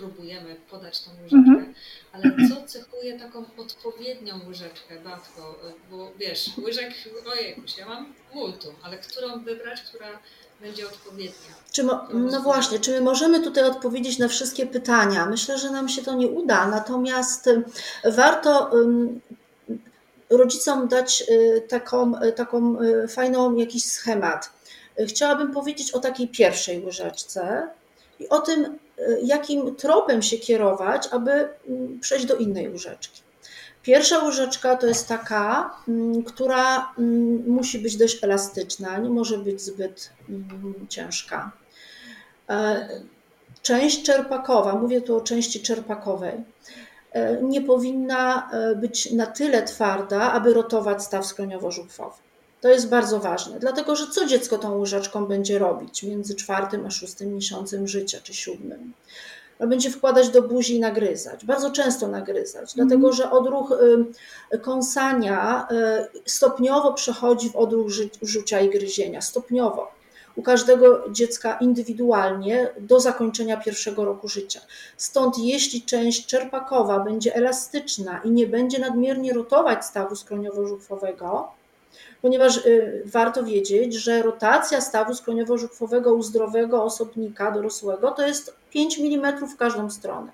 próbujemy 0.00 0.56
podać 0.70 1.00
tą 1.00 1.10
łyżeczkę, 1.10 1.36
mhm. 1.36 1.74
ale 2.12 2.22
co 2.48 2.66
cechuje 2.66 3.18
taką 3.18 3.44
odpowiednią 3.56 4.34
łyżeczkę, 4.48 5.00
Batko? 5.04 5.58
Bo 5.90 6.10
wiesz, 6.18 6.50
łyżek, 6.58 6.90
ojejkuś, 7.32 7.78
ja 7.78 7.88
mam 7.88 8.14
multum, 8.34 8.74
ale 8.82 8.98
którą 8.98 9.44
wybrać, 9.44 9.80
która 9.82 10.18
będzie 10.60 10.86
odpowiednia? 10.86 11.54
Czy 11.72 11.84
mo- 11.84 12.06
no 12.14 12.40
właśnie, 12.40 12.78
czy 12.78 12.90
my 12.90 13.00
możemy 13.00 13.40
tutaj 13.40 13.64
odpowiedzieć 13.64 14.18
na 14.18 14.28
wszystkie 14.28 14.66
pytania? 14.66 15.26
Myślę, 15.26 15.58
że 15.58 15.70
nam 15.70 15.88
się 15.88 16.02
to 16.02 16.14
nie 16.14 16.28
uda, 16.28 16.66
natomiast 16.66 17.50
warto 18.04 18.70
rodzicom 20.30 20.88
dać 20.88 21.24
y, 21.28 21.60
taką, 21.68 22.22
y, 22.22 22.32
taką 22.32 22.82
y, 22.82 23.08
fajną 23.08 23.56
jakiś 23.56 23.84
schemat. 23.84 24.50
Chciałabym 25.08 25.52
powiedzieć 25.52 25.90
o 25.90 25.98
takiej 25.98 26.28
pierwszej 26.28 26.84
łyżeczce 26.84 27.68
i 28.20 28.28
o 28.28 28.40
tym, 28.40 28.78
jakim 29.22 29.76
tropem 29.76 30.22
się 30.22 30.36
kierować, 30.38 31.08
aby 31.10 31.30
mm, 31.30 32.00
przejść 32.00 32.26
do 32.26 32.36
innej 32.36 32.68
łyżeczki. 32.68 33.22
Pierwsza 33.82 34.24
łyżeczka 34.24 34.76
to 34.76 34.86
jest 34.86 35.08
taka, 35.08 35.74
mm, 35.88 36.22
która 36.22 36.92
mm, 36.98 37.44
musi 37.46 37.78
być 37.78 37.96
dość 37.96 38.24
elastyczna, 38.24 38.98
nie 38.98 39.10
może 39.10 39.38
być 39.38 39.60
zbyt 39.60 40.10
ciężka. 40.88 41.52
E, 42.50 42.88
część 43.62 44.02
czerpakowa, 44.02 44.74
mówię 44.74 45.00
tu 45.00 45.16
o 45.16 45.20
części 45.20 45.60
czerpakowej, 45.60 46.34
e, 47.12 47.42
nie 47.42 47.60
powinna 47.60 48.50
e, 48.52 48.74
być 48.74 49.12
na 49.12 49.26
tyle 49.26 49.62
twarda, 49.62 50.32
aby 50.32 50.54
rotować 50.54 51.02
staw 51.02 51.24
skroniowo-żuchwowy. 51.26 52.29
To 52.60 52.68
jest 52.68 52.88
bardzo 52.88 53.20
ważne, 53.20 53.60
dlatego 53.60 53.96
że 53.96 54.06
co 54.06 54.26
dziecko 54.26 54.58
tą 54.58 54.78
łyżeczką 54.78 55.26
będzie 55.26 55.58
robić 55.58 56.02
między 56.02 56.34
czwartym 56.34 56.86
a 56.86 56.90
szóstym 56.90 57.34
miesiącem 57.34 57.88
życia, 57.88 58.18
czy 58.22 58.34
siódmym? 58.34 58.92
No, 59.60 59.66
będzie 59.66 59.90
wkładać 59.90 60.28
do 60.28 60.42
buzi 60.42 60.76
i 60.76 60.80
nagryzać, 60.80 61.44
bardzo 61.44 61.70
często 61.70 62.08
nagryzać, 62.08 62.74
mm. 62.76 62.88
dlatego 62.88 63.12
że 63.12 63.30
odruch 63.30 63.72
y, 64.52 64.58
kąsania 64.58 65.68
y, 65.70 66.30
stopniowo 66.30 66.92
przechodzi 66.92 67.50
w 67.50 67.56
odruch 67.56 67.90
rzucia 68.22 68.60
i 68.60 68.70
gryzienia, 68.70 69.20
stopniowo. 69.20 69.90
U 70.36 70.42
każdego 70.42 71.10
dziecka 71.10 71.58
indywidualnie 71.60 72.70
do 72.80 73.00
zakończenia 73.00 73.56
pierwszego 73.56 74.04
roku 74.04 74.28
życia. 74.28 74.60
Stąd, 74.96 75.38
jeśli 75.38 75.82
część 75.82 76.26
czerpakowa 76.26 77.00
będzie 77.00 77.34
elastyczna 77.34 78.20
i 78.24 78.30
nie 78.30 78.46
będzie 78.46 78.78
nadmiernie 78.78 79.32
rotować 79.32 79.84
stawu 79.84 80.14
skroniowo-żuchwowego, 80.14 81.48
ponieważ 82.22 82.56
y, 82.56 83.02
warto 83.04 83.44
wiedzieć, 83.44 83.94
że 83.94 84.22
rotacja 84.22 84.80
stawu 84.80 85.12
skroniowo-żuchwowego 85.12 86.14
u 86.14 86.22
zdrowego 86.22 86.84
osobnika 86.84 87.50
dorosłego 87.50 88.10
to 88.10 88.26
jest 88.26 88.54
5 88.70 88.98
mm 88.98 89.48
w 89.48 89.56
każdą 89.56 89.90
stronę. 89.90 90.32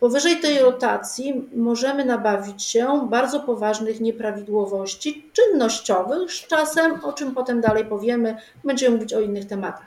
Powyżej 0.00 0.40
tej 0.40 0.58
rotacji 0.58 1.48
możemy 1.54 2.04
nabawić 2.04 2.62
się 2.62 3.08
bardzo 3.10 3.40
poważnych 3.40 4.00
nieprawidłowości 4.00 5.30
czynnościowych, 5.32 6.32
z 6.32 6.46
czasem, 6.46 7.04
o 7.04 7.12
czym 7.12 7.34
potem 7.34 7.60
dalej 7.60 7.84
powiemy, 7.84 8.36
będziemy 8.64 8.96
mówić 8.96 9.14
o 9.14 9.20
innych 9.20 9.46
tematach. 9.46 9.86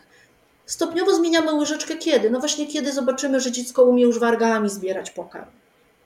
Stopniowo 0.65 1.15
zmieniamy 1.15 1.53
łyżeczkę 1.53 1.97
kiedy? 1.97 2.29
No 2.29 2.39
właśnie 2.39 2.67
kiedy 2.67 2.91
zobaczymy, 2.91 3.39
że 3.39 3.51
dziecko 3.51 3.83
umie 3.83 4.03
już 4.03 4.19
wargami 4.19 4.69
zbierać 4.69 5.11
pokarm 5.11 5.49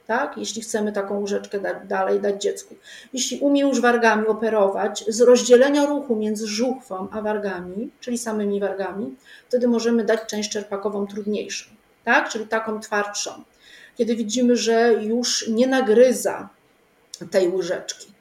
tak? 0.07 0.37
jeśli 0.37 0.61
chcemy 0.61 0.91
taką 0.91 1.19
łyżeczkę 1.19 1.59
dać, 1.59 1.77
dalej 1.87 2.19
dać 2.19 2.41
dziecku. 2.41 2.75
Jeśli 3.13 3.39
umie 3.39 3.61
już 3.61 3.81
wargami 3.81 4.27
operować, 4.27 5.03
z 5.07 5.21
rozdzielenia 5.21 5.85
ruchu 5.85 6.15
między 6.15 6.47
żuchwą 6.47 7.07
a 7.11 7.21
wargami, 7.21 7.89
czyli 7.99 8.17
samymi 8.17 8.59
wargami, 8.59 9.15
wtedy 9.47 9.67
możemy 9.67 10.03
dać 10.05 10.19
część 10.27 10.51
czerpakową 10.51 11.07
trudniejszą, 11.07 11.69
tak? 12.03 12.29
czyli 12.29 12.47
taką 12.47 12.79
twardszą. 12.79 13.43
Kiedy 13.97 14.15
widzimy, 14.15 14.55
że 14.55 14.93
już 14.93 15.47
nie 15.47 15.67
nagryza 15.67 16.49
tej 17.31 17.49
łyżeczki, 17.49 18.16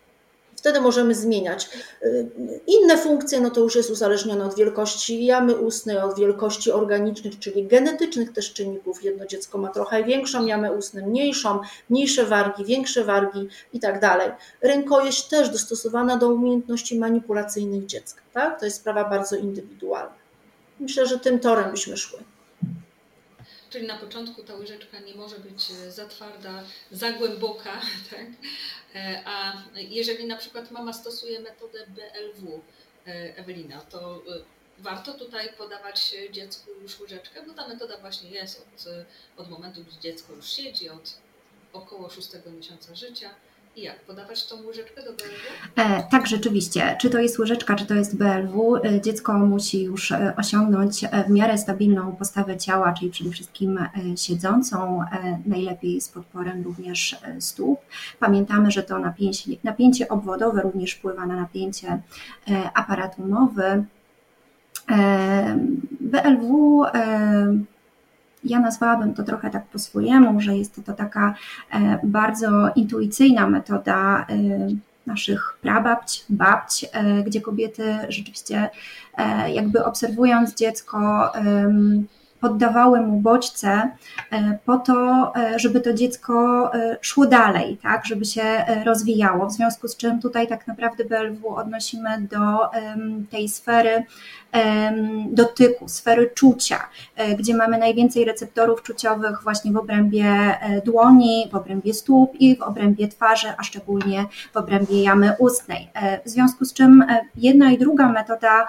Wtedy 0.57 0.81
możemy 0.81 1.15
zmieniać. 1.15 1.69
Y, 2.03 2.27
inne 2.67 2.99
funkcje, 2.99 3.41
no 3.41 3.51
to 3.51 3.61
już 3.61 3.77
jest 3.77 3.91
uzależnione 3.91 4.45
od 4.45 4.57
wielkości 4.57 5.25
jamy 5.25 5.57
ustnej, 5.57 5.99
od 5.99 6.19
wielkości 6.19 6.71
organicznych, 6.71 7.39
czyli 7.39 7.67
genetycznych 7.67 8.33
też 8.33 8.53
czynników. 8.53 9.05
Jedno 9.05 9.27
dziecko 9.27 9.59
ma 9.59 9.69
trochę 9.69 10.05
większą 10.05 10.47
jamę 10.47 10.73
ustną, 10.73 11.07
mniejszą, 11.07 11.61
mniejsze 11.91 12.27
wargi, 12.27 12.65
większe 12.65 13.05
wargi 13.05 13.49
i 13.73 13.81
tak 13.81 14.01
dalej. 14.01 14.31
Rękojeść 14.63 15.29
też 15.29 15.49
dostosowana 15.51 16.17
do 16.17 16.29
umiejętności 16.29 16.99
manipulacyjnych 16.99 17.87
dziecka. 17.87 18.21
Tak? 18.33 18.61
To 18.61 18.65
jest 18.65 18.77
sprawa 18.77 19.05
bardzo 19.05 19.37
indywidualna. 19.37 20.15
Myślę, 20.81 21.07
że 21.07 21.19
tym 21.19 21.39
torem 21.41 21.71
byśmy 21.71 21.97
szły. 21.97 22.19
Czyli 23.71 23.87
na 23.87 23.97
początku 23.97 24.43
ta 24.43 24.55
łyżeczka 24.55 24.99
nie 24.99 25.15
może 25.15 25.39
być 25.39 25.71
e, 25.71 25.93
za 25.93 26.09
twarda, 26.09 26.63
za 26.91 27.13
głęboka, 27.13 27.81
tak? 28.11 28.27
E, 28.95 29.23
a 29.25 29.63
jeżeli 29.75 30.27
na 30.27 30.37
przykład 30.37 30.71
mama 30.71 30.93
stosuje 30.93 31.41
metodę 31.41 31.87
BLW, 31.87 32.63
e, 33.07 33.37
Ewelina, 33.37 33.81
to 33.81 34.23
warto 34.79 35.15
tutaj 35.15 35.53
podawać 35.53 36.15
dziecku 36.31 36.71
już 36.83 37.01
łyżeczkę, 37.01 37.43
bo 37.47 37.55
ta 37.55 37.69
metoda 37.69 37.99
właśnie 37.99 38.31
jest 38.31 38.61
od, 38.61 38.85
od 39.37 39.51
momentu, 39.51 39.85
gdy 39.85 40.01
dziecko 40.01 40.33
już 40.33 40.51
siedzi, 40.51 40.89
od 40.89 41.19
około 41.73 42.11
szóstego 42.11 42.51
miesiąca 42.51 42.95
życia 42.95 43.35
jak? 43.77 44.01
Podawać 44.01 44.47
tą 44.47 44.67
łyżeczkę 44.67 45.03
do 45.03 45.13
BLW? 45.13 45.27
E, 45.77 46.03
tak, 46.11 46.27
rzeczywiście. 46.27 46.97
Czy 47.01 47.11
to 47.11 47.19
jest 47.19 47.39
łyżeczka, 47.39 47.75
czy 47.75 47.87
to 47.87 47.95
jest 47.95 48.17
BLW, 48.17 48.77
e, 48.77 49.01
dziecko 49.01 49.33
musi 49.33 49.83
już 49.83 50.13
e, 50.13 50.35
osiągnąć 50.37 51.05
e, 51.05 51.25
w 51.25 51.31
miarę 51.31 51.59
stabilną 51.59 52.17
postawę 52.17 52.57
ciała, 52.57 52.93
czyli 52.93 53.11
przede 53.11 53.31
wszystkim 53.31 53.79
siedzącą, 54.17 55.05
najlepiej 55.47 56.01
z 56.01 56.09
podporem 56.09 56.63
również 56.63 57.17
stóp. 57.41 57.81
Pamiętamy, 58.21 58.71
że 58.71 58.83
to 58.83 58.99
napięcie, 58.99 59.53
napięcie 59.65 60.09
obwodowe 60.09 60.63
również 60.63 60.93
wpływa 60.93 61.27
na 61.27 61.37
napięcie 61.37 62.01
aparatu 62.75 63.27
mowy. 63.27 63.85
BLW 66.01 66.85
ja 68.51 68.61
nazwałabym 68.61 69.15
to 69.15 69.23
trochę 69.23 69.51
tak 69.51 69.67
po 69.67 69.79
swojemu, 69.79 70.41
że 70.41 70.57
jest 70.57 70.85
to, 70.87 70.93
taka 70.93 71.35
e, 71.73 71.99
bardzo 72.05 72.71
intuicyjna 72.77 73.47
metoda 73.47 74.27
e, 74.29 74.37
naszych 75.07 75.59
prababć, 75.63 76.25
babć, 76.31 76.87
gdzie 77.27 77.41
kobiety 77.41 77.99
rzeczywiście 78.09 78.71
jakby 79.49 79.85
obserwując 79.85 80.55
dziecko, 80.55 81.33
poddawały 82.41 83.01
mu 83.01 83.21
bodźce 83.21 83.91
e, 84.31 84.59
po 84.65 84.79
to, 84.79 85.33
e, 85.37 85.59
żeby 85.59 85.81
to 85.81 85.93
dziecko 85.93 86.35
e, 86.75 86.97
szło 87.01 87.27
dalej, 87.27 87.79
tak, 87.83 88.07
żeby 88.07 88.25
się 88.25 88.43
rozwijało. 88.85 89.47
W 89.47 89.53
związku 89.53 89.89
z 89.89 89.97
czym 89.97 90.21
tutaj 90.21 90.49
tak 90.49 90.67
naprawdę 90.67 91.05
BLW 91.05 91.55
odnosimy 91.55 92.21
do 92.21 92.71
tej 93.31 93.49
sfery 93.49 94.05
dotyku, 95.31 95.89
sfery 95.89 96.31
czucia, 96.35 96.89
gdzie 97.39 97.55
mamy 97.55 97.79
najwięcej 97.79 98.25
receptorów 98.25 98.83
czuciowych 98.83 99.43
właśnie 99.43 99.73
w 99.73 99.77
obrębie 99.77 100.59
dłoni, 100.85 101.49
w 101.53 101.55
obrębie 101.55 101.95
stóp 101.95 102.35
i 102.35 102.57
w 102.57 102.63
obrębie 102.63 103.09
twarzy, 103.09 103.49
a 103.59 103.63
szczególnie 103.63 104.25
w 104.53 104.57
obrębie 104.57 105.03
jamy 105.03 105.33
ustnej. 105.39 105.89
W 106.27 106.29
związku 106.29 106.65
z 106.65 106.73
czym 106.73 107.05
jedna 107.37 107.71
i 107.71 107.79
druga 107.79 108.09
metoda, 108.09 108.67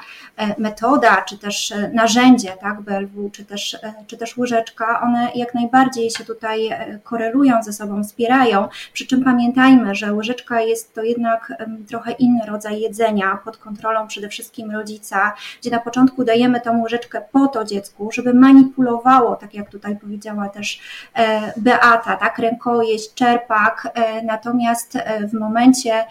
metoda 0.58 1.22
czy 1.22 1.38
też 1.38 1.74
narzędzie, 1.94 2.54
tak, 2.62 2.82
BLW, 2.82 3.30
czy 3.30 3.46
też, 3.46 3.74
e, 3.74 3.94
czy 4.08 4.18
też 4.18 4.38
łyżeczka, 4.38 5.02
one 5.02 5.32
jak 5.36 5.54
najbardziej 5.54 6.12
się 6.12 6.26
tutaj 6.26 6.68
e, 6.68 7.00
korelują 7.04 7.64
ze 7.64 7.74
sobą, 7.74 8.04
wspierają. 8.04 8.68
Przy 8.94 9.08
czym 9.08 9.24
pamiętajmy, 9.24 9.96
że 9.96 10.14
łyżeczka 10.14 10.62
jest 10.62 10.94
to 10.94 11.04
jednak 11.04 11.54
trochę 11.88 12.12
inny 12.12 12.46
rodzaj 12.46 12.82
jedzenia 12.82 13.40
pod 13.46 13.58
kontrolą 13.58 14.08
przede 14.08 14.30
wszystkim 14.30 14.72
rodzica, 14.72 15.34
gdzie 15.62 15.72
na 15.78 15.84
początku 15.84 16.24
dajemy 16.24 16.62
tą 16.62 16.82
łyżeczkę 16.82 17.22
po 17.32 17.48
to 17.48 17.66
dziecku, 17.66 18.12
żeby 18.12 18.34
manipulowało, 18.34 19.36
tak 19.36 19.54
jak 19.54 19.70
tutaj 19.70 19.96
powiedziała 19.96 20.50
też 20.50 20.80
e, 21.16 21.54
Beata, 21.58 22.16
tak, 22.16 22.38
rękojeść, 22.40 23.14
czerpak, 23.14 23.94
natomiast 24.24 24.98
w 25.30 25.34
momencie, 25.34 26.06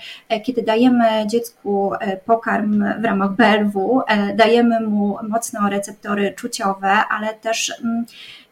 kiedy 0.44 0.62
dajemy 0.62 1.26
dziecku 1.26 1.92
pokarm 2.26 2.84
w 3.00 3.04
ramach 3.04 3.30
BLW, 3.30 4.02
dajemy 4.34 4.80
mu 4.80 5.16
mocno 5.28 5.68
receptory 5.68 6.32
czuciowe, 6.32 6.88
ale 6.88 7.34
też 7.34 7.72
mm, 7.84 8.04
e, 8.04 8.45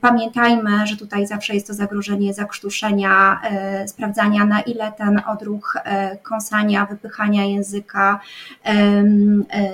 pamiętajmy, 0.00 0.86
że 0.86 0.96
tutaj 0.96 1.26
zawsze 1.26 1.54
jest 1.54 1.66
to 1.66 1.74
zagrożenie 1.74 2.34
zakrztuszenia, 2.34 3.40
e, 3.44 3.88
sprawdzania 3.88 4.44
na 4.44 4.60
ile 4.60 4.92
ten 4.92 5.20
odruch 5.26 5.76
e, 5.84 6.16
kąsania, 6.16 6.86
wypychania 6.86 7.44
języka, 7.44 8.20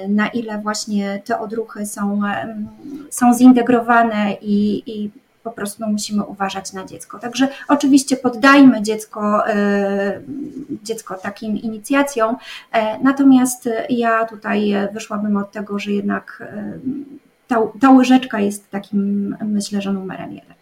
na 0.08 0.28
ile 0.28 0.58
właśnie 0.58 1.22
te 1.24 1.38
odruchy 1.38 1.86
są, 1.86 2.20
są 3.10 3.34
zintegrowane 3.34 4.32
i, 4.42 4.82
i 4.86 5.10
po 5.42 5.50
prostu 5.50 5.86
musimy 5.86 6.24
uważać 6.24 6.72
na 6.72 6.84
dziecko. 6.84 7.18
Także 7.18 7.48
oczywiście 7.68 8.16
poddajmy 8.16 8.82
dziecko, 8.82 9.42
dziecko 10.82 11.14
takim 11.14 11.56
inicjacjom, 11.56 12.36
natomiast 13.02 13.68
ja 13.90 14.24
tutaj 14.24 14.74
wyszłabym 14.92 15.36
od 15.36 15.52
tego, 15.52 15.78
że 15.78 15.92
jednak 15.92 16.42
ta, 17.48 17.72
ta 17.80 17.90
łyżeczka 17.90 18.40
jest 18.40 18.70
takim, 18.70 19.36
myślę, 19.42 19.82
że 19.82 19.92
numerem 19.92 20.32
jeden. 20.32 20.54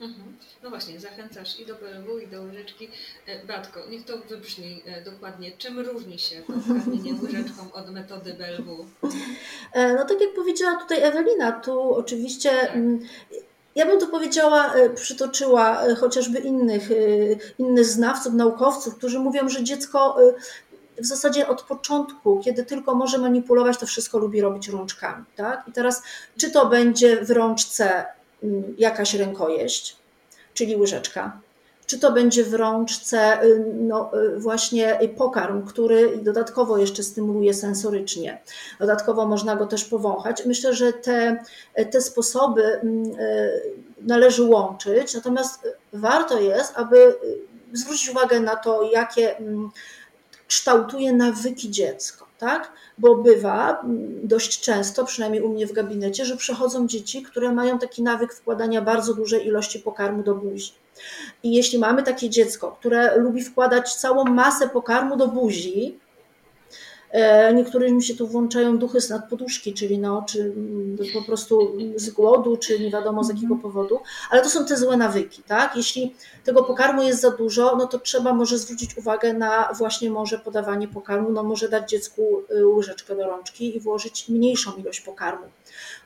Mhm. 0.00 0.32
No 0.62 0.70
właśnie, 0.70 1.00
zachęcasz 1.00 1.60
i 1.60 1.66
do 1.66 1.74
BLW, 1.74 2.18
i 2.18 2.26
do 2.26 2.42
łyżeczki. 2.42 2.88
E, 3.26 3.46
Batko, 3.46 3.80
niech 3.90 4.04
to 4.04 4.18
wybrzmi 4.18 4.82
e, 4.86 5.04
dokładnie. 5.04 5.52
Czym 5.58 5.80
różni 5.80 6.18
się 6.18 6.42
to 6.46 6.52
karmienie 6.52 7.14
łyżeczką 7.22 7.72
od 7.72 7.90
metody 7.90 8.34
BLW? 8.34 8.86
E, 9.72 9.94
no 9.94 10.04
tak 10.04 10.20
jak 10.20 10.34
powiedziała 10.34 10.76
tutaj 10.76 11.02
Ewelina, 11.02 11.52
tu 11.52 11.94
oczywiście 11.94 12.50
tak. 12.50 12.74
Mm, 12.74 13.00
ja 13.74 13.86
bym 13.86 14.00
tu 14.00 14.06
powiedziała, 14.06 14.74
przytoczyła 14.94 15.94
chociażby 16.00 16.38
innych, 16.38 16.88
innych 17.58 17.86
znawców, 17.86 18.34
naukowców, 18.34 18.96
którzy 18.96 19.18
mówią, 19.18 19.48
że 19.48 19.64
dziecko 19.64 20.16
w 20.98 21.06
zasadzie 21.06 21.48
od 21.48 21.62
początku, 21.62 22.40
kiedy 22.44 22.64
tylko 22.64 22.94
może 22.94 23.18
manipulować, 23.18 23.78
to 23.78 23.86
wszystko 23.86 24.18
lubi 24.18 24.40
robić 24.40 24.68
rączkami. 24.68 25.24
Tak? 25.36 25.64
I 25.68 25.72
teraz, 25.72 26.02
czy 26.36 26.50
to 26.50 26.66
będzie 26.66 27.24
w 27.24 27.30
rączce 27.30 28.06
mm, 28.42 28.74
jakaś 28.78 29.14
rękojeść, 29.14 29.96
czyli 30.54 30.76
łyżeczka, 30.76 31.40
czy 31.86 31.98
to 31.98 32.12
będzie 32.12 32.44
w 32.44 32.54
rączce 32.54 33.44
y, 33.44 33.64
no, 33.74 34.10
y, 34.14 34.38
właśnie 34.38 34.98
pokarm, 35.16 35.66
który 35.66 36.18
dodatkowo 36.18 36.78
jeszcze 36.78 37.02
stymuluje 37.02 37.54
sensorycznie. 37.54 38.40
Dodatkowo 38.80 39.26
można 39.26 39.56
go 39.56 39.66
też 39.66 39.84
powąchać. 39.84 40.46
Myślę, 40.46 40.74
że 40.74 40.92
te, 40.92 41.44
te 41.90 42.00
sposoby 42.00 42.64
mm, 42.64 43.20
y, 43.20 43.62
należy 44.00 44.42
łączyć, 44.42 45.14
natomiast 45.14 45.68
warto 45.92 46.40
jest, 46.40 46.72
aby 46.76 47.14
zwrócić 47.72 48.10
uwagę 48.10 48.40
na 48.40 48.56
to, 48.56 48.82
jakie 48.82 49.36
mm, 49.36 49.70
kształtuje 50.52 51.12
nawyki 51.12 51.70
dziecko, 51.70 52.26
tak? 52.38 52.72
Bo 52.98 53.16
bywa 53.16 53.80
mm, 53.80 54.20
dość 54.24 54.60
często, 54.60 55.04
przynajmniej 55.04 55.42
u 55.42 55.48
mnie 55.48 55.66
w 55.66 55.72
gabinecie, 55.72 56.24
że 56.24 56.36
przychodzą 56.36 56.86
dzieci, 56.86 57.22
które 57.22 57.52
mają 57.52 57.78
taki 57.78 58.02
nawyk 58.02 58.34
wkładania 58.34 58.82
bardzo 58.82 59.14
dużej 59.14 59.46
ilości 59.46 59.78
pokarmu 59.78 60.22
do 60.22 60.34
buzi. 60.34 60.72
I 61.42 61.54
jeśli 61.54 61.78
mamy 61.78 62.02
takie 62.02 62.30
dziecko, 62.30 62.76
które 62.80 63.18
lubi 63.18 63.42
wkładać 63.42 63.94
całą 63.94 64.24
masę 64.24 64.68
pokarmu 64.68 65.16
do 65.16 65.28
buzi, 65.28 65.98
niektórym 67.54 68.02
się 68.02 68.16
tu 68.16 68.26
włączają 68.26 68.78
duchy 68.78 69.00
z 69.00 69.10
nadpoduszki, 69.10 69.74
czyli 69.74 69.98
no, 69.98 70.24
czy 70.28 70.52
po 71.14 71.22
prostu 71.22 71.76
z 71.96 72.10
głodu, 72.10 72.56
czy 72.56 72.80
nie 72.80 72.90
wiadomo 72.90 73.24
z 73.24 73.28
jakiego 73.28 73.54
mhm. 73.54 73.60
powodu, 73.60 74.00
ale 74.30 74.42
to 74.42 74.50
są 74.50 74.66
te 74.66 74.76
złe 74.76 74.96
nawyki, 74.96 75.42
tak? 75.42 75.76
Jeśli 75.76 76.14
tego 76.44 76.64
pokarmu 76.64 77.02
jest 77.02 77.20
za 77.20 77.30
dużo, 77.30 77.76
no 77.76 77.86
to 77.86 77.98
trzeba 77.98 78.34
może 78.34 78.58
zwrócić 78.58 78.96
uwagę 78.96 79.34
na 79.34 79.72
właśnie 79.78 80.10
może 80.10 80.38
podawanie 80.38 80.88
pokarmu, 80.88 81.32
no 81.32 81.42
może 81.42 81.68
dać 81.68 81.90
dziecku 81.90 82.42
y, 82.50 82.66
łyżeczkę 82.66 83.16
do 83.16 83.26
rączki 83.26 83.76
i 83.76 83.80
włożyć 83.80 84.28
mniejszą 84.28 84.72
ilość 84.72 85.00
pokarmu. 85.00 85.46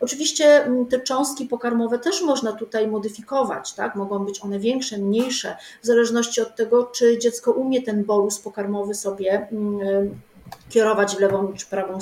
Oczywiście 0.01 0.69
te 0.91 1.01
cząstki 1.01 1.47
pokarmowe 1.47 1.99
też 1.99 2.23
można 2.23 2.53
tutaj 2.53 2.89
modyfikować, 2.89 3.73
tak? 3.73 3.97
Mogą 3.97 4.25
być 4.25 4.45
one 4.45 4.59
większe, 4.59 4.99
mniejsze, 4.99 5.57
w 5.83 5.87
zależności 5.87 6.41
od 6.41 6.57
tego, 6.57 6.85
czy 6.85 7.19
dziecko 7.19 7.53
umie 7.53 7.83
ten 7.83 8.05
bolus 8.05 8.39
pokarmowy 8.39 8.95
sobie 8.95 9.49
kierować 10.69 11.17
w 11.17 11.21
lewą 11.21 11.53
czy 11.53 11.67
prawą 11.67 11.99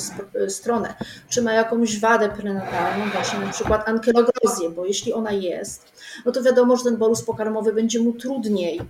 stronę, 0.48 0.94
czy 1.28 1.42
ma 1.42 1.52
jakąś 1.52 2.00
wadę 2.00 2.28
prenatalną, 2.28 3.10
właśnie 3.10 3.38
na 3.38 3.52
przykład 3.52 3.88
ankylogrozję, 3.88 4.70
bo 4.70 4.86
jeśli 4.86 5.12
ona 5.12 5.32
jest, 5.32 5.92
no 6.24 6.32
to 6.32 6.42
wiadomo, 6.42 6.76
że 6.76 6.84
ten 6.84 6.96
bolus 6.96 7.22
pokarmowy 7.22 7.72
będzie 7.72 8.00
mu 8.00 8.12
trudniej 8.12 8.80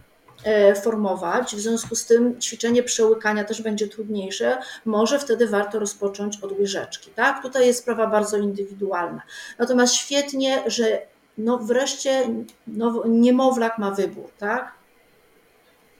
e, 0.44 0.74
formować, 0.74 1.56
w 1.56 1.60
związku 1.60 1.94
z 1.94 2.06
tym 2.06 2.40
ćwiczenie 2.40 2.82
przełykania 2.82 3.44
też 3.44 3.62
będzie 3.62 3.88
trudniejsze, 3.88 4.58
może 4.84 5.18
wtedy 5.18 5.46
warto 5.46 5.78
rozpocząć 5.78 6.38
od 6.42 6.58
łyżeczki, 6.58 7.10
tak? 7.10 7.42
Tutaj 7.42 7.66
jest 7.66 7.78
sprawa 7.78 8.06
bardzo 8.06 8.36
indywidualna. 8.36 9.22
Natomiast 9.58 9.94
świetnie, 9.94 10.62
że 10.66 11.02
no 11.38 11.58
wreszcie 11.58 12.28
no, 12.66 13.02
niemowlak 13.08 13.78
ma 13.78 13.90
wybór, 13.90 14.30
tak? 14.38 14.72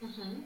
Mhm 0.03 0.44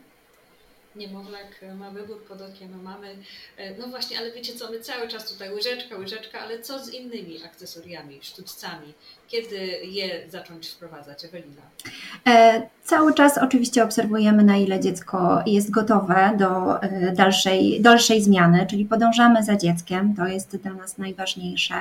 niemowlak 0.99 1.65
ma 1.77 1.91
wybór 1.91 2.23
pod 2.23 2.41
okiem 2.41 2.83
mamy. 2.83 3.15
E, 3.57 3.77
no 3.77 3.87
właśnie, 3.87 4.17
ale 4.17 4.31
wiecie 4.31 4.53
co, 4.53 4.71
my 4.71 4.79
cały 4.79 5.07
czas 5.07 5.31
tutaj 5.31 5.53
łyżeczka, 5.53 5.95
łyżeczka, 5.95 6.39
ale 6.39 6.59
co 6.59 6.85
z 6.85 6.93
innymi 6.93 7.43
akcesoriami, 7.45 8.19
sztućcami? 8.21 8.93
Kiedy 9.27 9.57
je 9.83 10.29
zacząć 10.29 10.69
wprowadzać, 10.69 11.25
Ewelina? 11.25 11.61
E, 12.27 12.61
cały 12.83 13.13
czas 13.13 13.37
oczywiście 13.37 13.83
obserwujemy, 13.83 14.43
na 14.43 14.57
ile 14.57 14.79
dziecko 14.79 15.43
jest 15.45 15.71
gotowe 15.71 16.35
do 16.39 16.81
e, 16.81 17.11
dalszej, 17.11 17.81
dalszej 17.81 18.21
zmiany, 18.21 18.67
czyli 18.69 18.85
podążamy 18.85 19.43
za 19.43 19.55
dzieckiem, 19.55 20.15
to 20.15 20.27
jest 20.27 20.57
dla 20.57 20.73
nas 20.73 20.97
najważniejsze. 20.97 21.75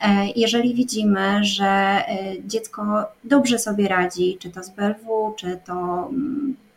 E, 0.00 0.26
jeżeli 0.36 0.74
widzimy, 0.74 1.44
że 1.44 1.66
e, 1.66 2.02
dziecko 2.46 3.06
dobrze 3.24 3.58
sobie 3.58 3.88
radzi, 3.88 4.38
czy 4.40 4.50
to 4.50 4.62
z 4.62 4.70
BLW, 4.70 5.34
czy 5.36 5.58
to 5.66 6.08
mm, 6.10 6.56
E, 6.58 6.67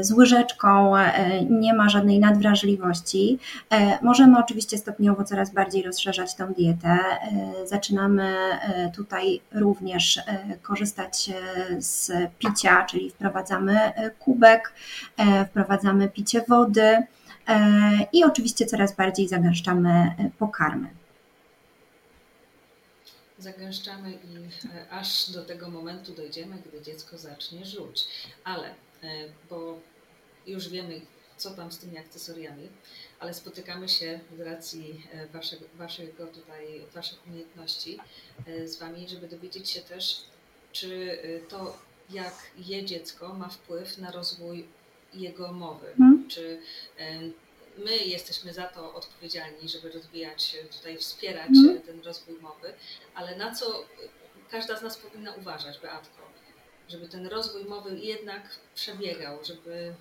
z 0.00 0.12
łyżeczką, 0.12 0.96
e, 0.96 1.44
nie 1.44 1.74
ma 1.74 1.88
żadnej 1.88 2.20
nadwrażliwości. 2.20 3.38
E, 3.70 3.98
możemy 4.02 4.38
oczywiście 4.38 4.78
stopniowo 4.78 5.24
coraz 5.24 5.50
bardziej 5.50 5.82
rozszerzać 5.82 6.34
tą 6.34 6.52
dietę. 6.52 6.98
Zaczynamy 7.64 8.34
tutaj 8.96 9.40
również 9.52 10.20
korzystać 10.62 11.30
z 11.78 12.12
picia, 12.38 12.84
czyli 12.84 13.10
wprowadzamy 13.10 13.92
kubek, 14.18 14.72
wprowadzamy 15.50 16.08
picie 16.08 16.44
wody 16.48 17.02
i 18.12 18.24
oczywiście 18.24 18.66
coraz 18.66 18.96
bardziej 18.96 19.28
zagęszczamy 19.28 20.14
pokarmy 20.38 20.88
zagęszczamy 23.38 24.12
i 24.12 24.48
aż 24.90 25.30
do 25.30 25.44
tego 25.44 25.70
momentu 25.70 26.14
dojdziemy, 26.14 26.56
gdy 26.66 26.82
dziecko 26.82 27.18
zacznie 27.18 27.66
żuć. 27.66 28.04
Ale 28.44 28.64
E, 28.68 28.83
bo 29.50 29.80
już 30.46 30.68
wiemy, 30.68 31.00
co 31.36 31.50
tam 31.50 31.72
z 31.72 31.78
tymi 31.78 31.98
akcesoriami, 31.98 32.68
ale 33.20 33.34
spotykamy 33.34 33.88
się 33.88 34.20
z 34.36 34.40
racji 34.40 35.06
e, 35.12 35.26
waszego, 35.26 35.64
waszego 35.74 36.26
tutaj, 36.26 36.82
waszych 36.94 37.26
umiejętności 37.26 37.98
e, 38.46 38.68
z 38.68 38.78
wami, 38.78 39.08
żeby 39.08 39.28
dowiedzieć 39.28 39.70
się 39.70 39.80
też, 39.80 40.24
czy 40.72 41.18
to, 41.48 41.78
jak 42.10 42.34
je 42.58 42.84
dziecko, 42.84 43.34
ma 43.34 43.48
wpływ 43.48 43.98
na 43.98 44.10
rozwój 44.10 44.66
jego 45.14 45.52
mowy. 45.52 45.86
Hmm. 45.98 46.28
Czy 46.28 46.60
my 47.78 47.96
jesteśmy 47.96 48.52
za 48.52 48.62
to 48.62 48.94
odpowiedzialni, 48.94 49.68
żeby 49.68 49.90
rozwijać, 49.90 50.56
tutaj 50.76 50.98
wspierać 50.98 51.50
hmm. 51.54 51.82
ten 51.82 52.00
rozwój 52.00 52.38
mowy, 52.38 52.74
ale 53.14 53.36
na 53.36 53.54
co 53.54 53.84
każda 54.50 54.76
z 54.76 54.82
nas 54.82 54.96
powinna 54.96 55.34
uważać, 55.34 55.78
Beatko, 55.78 56.22
żeby 56.88 57.08
ten 57.08 57.26
rozwój 57.26 57.64
mowy 57.64 57.98
jednak 57.98 58.42
przebiegał, 58.74 59.38
żeby 59.44 59.94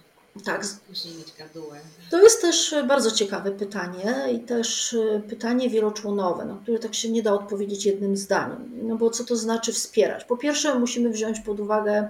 tak. 0.46 0.66
później 0.88 1.16
mieć 1.16 1.34
gadułę. 1.38 1.80
To 2.12 2.22
jest 2.22 2.42
też 2.42 2.76
bardzo 2.88 3.12
ciekawe 3.12 3.52
pytanie 3.52 4.16
i 4.34 4.40
też 4.40 4.94
e, 4.94 5.22
pytanie 5.30 5.70
wieloczłonowe, 5.70 6.46
na 6.46 6.58
które 6.64 6.80
tak 6.80 6.96
się 6.96 7.10
nie 7.10 7.24
da 7.24 7.34
odpowiedzieć 7.34 7.86
jednym 7.86 8.18
zdaniem. 8.18 8.70
No 8.84 8.96
bo 8.96 9.10
co 9.10 9.24
to 9.24 9.36
znaczy 9.36 9.74
wspierać? 9.74 10.26
Po 10.26 10.38
pierwsze 10.38 10.80
musimy 10.80 11.10
wziąć 11.10 11.40
pod 11.40 11.60
uwagę 11.60 12.10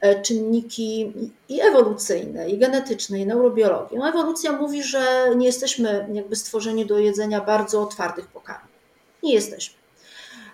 e, 0.00 0.22
czynniki 0.22 1.12
i 1.48 1.60
ewolucyjne, 1.60 2.50
i 2.50 2.58
genetyczne, 2.58 3.20
i 3.20 3.26
neurobiologii. 3.26 3.98
No 3.98 4.08
ewolucja 4.08 4.52
mówi, 4.52 4.82
że 4.82 5.30
nie 5.36 5.46
jesteśmy 5.46 6.08
jakby 6.12 6.36
stworzeni 6.36 6.86
do 6.86 6.98
jedzenia 6.98 7.40
bardzo 7.40 7.86
twardych 7.86 8.26
pokarmów. 8.26 8.70
Nie 9.22 9.34
jesteśmy. 9.34 9.85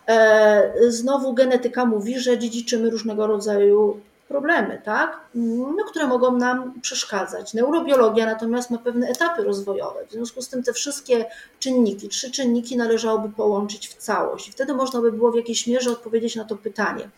E, 0.08 0.72
znowu 0.88 1.34
genetyka 1.34 1.84
mówi, 1.84 2.18
że 2.18 2.38
dziedziczymy 2.38 2.90
różnego 2.90 3.26
rodzaju 3.26 4.00
problemy, 4.28 4.82
tak? 4.84 5.20
No, 5.34 5.84
które 5.90 6.06
mogą 6.06 6.36
nam 6.36 6.80
przeszkadzać. 6.80 7.54
Neurobiologia 7.54 8.26
natomiast 8.26 8.70
ma 8.70 8.78
pewne 8.78 9.08
etapy 9.08 9.42
rozwojowe. 9.42 10.06
W 10.06 10.12
związku 10.12 10.42
z 10.42 10.48
tym 10.48 10.62
te 10.62 10.72
wszystkie 10.72 11.26
czynniki, 11.58 12.08
trzy 12.08 12.30
czynniki 12.30 12.76
należałoby 12.76 13.28
połączyć 13.28 13.88
w 13.88 13.94
całość. 13.94 14.50
Wtedy 14.50 14.74
można 14.74 15.00
by 15.00 15.12
było 15.12 15.32
w 15.32 15.36
jakiejś 15.36 15.66
mierze 15.66 15.90
odpowiedzieć 15.90 16.36
na 16.36 16.44
to 16.44 16.56
pytanie, 16.56 17.08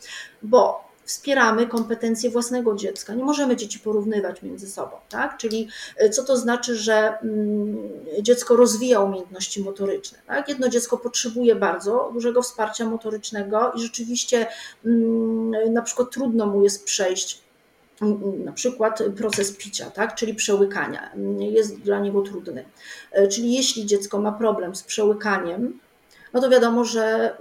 bo 0.43 0.94
wspieramy 1.05 1.67
kompetencje 1.67 2.31
własnego 2.31 2.75
dziecka. 2.75 3.15
Nie 3.15 3.25
możemy 3.25 3.57
dzieci 3.57 3.79
porównywać 3.79 4.43
między 4.43 4.71
sobą, 4.71 4.97
tak? 5.09 5.37
Czyli 5.37 5.69
e, 5.97 6.11
co 6.11 6.25
to 6.25 6.37
znaczy, 6.37 6.77
że 6.77 7.19
mm, 7.19 7.77
dziecko 8.23 8.57
rozwija 8.57 9.01
umiejętności 9.01 9.63
motoryczne, 9.63 10.19
tak? 10.27 10.49
Jedno 10.49 10.69
dziecko 10.69 10.99
potrzebuje 10.99 11.55
bardzo 11.55 12.11
dużego 12.13 12.43
wsparcia 12.43 12.85
motorycznego 12.85 13.73
i 13.77 13.81
rzeczywiście 13.81 14.47
mm, 14.85 15.73
na 15.73 15.83
przykład 15.83 16.11
trudno 16.11 16.47
mu 16.47 16.63
jest 16.63 16.85
przejść 16.85 17.41
mm, 18.03 18.45
na 18.45 18.53
przykład 18.53 19.03
proces 19.17 19.57
picia, 19.57 19.91
tak? 19.91 20.15
czyli 20.15 20.35
przełykania, 20.35 21.11
jest 21.39 21.81
dla 21.81 22.01
niego 22.01 22.23
trudny. 22.23 22.65
E, 23.13 23.29
czyli 23.29 23.53
jeśli 23.53 23.87
dziecko 23.87 24.21
ma 24.21 24.33
problem 24.33 24.75
z 24.75 24.83
przełykaniem, 24.83 25.79
no 26.33 26.41
to 26.41 26.51
wiadomo, 26.51 26.85
że 26.85 27.37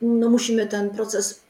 no 0.00 0.30
musimy 0.30 0.66
ten 0.66 0.90
proces 0.90 1.40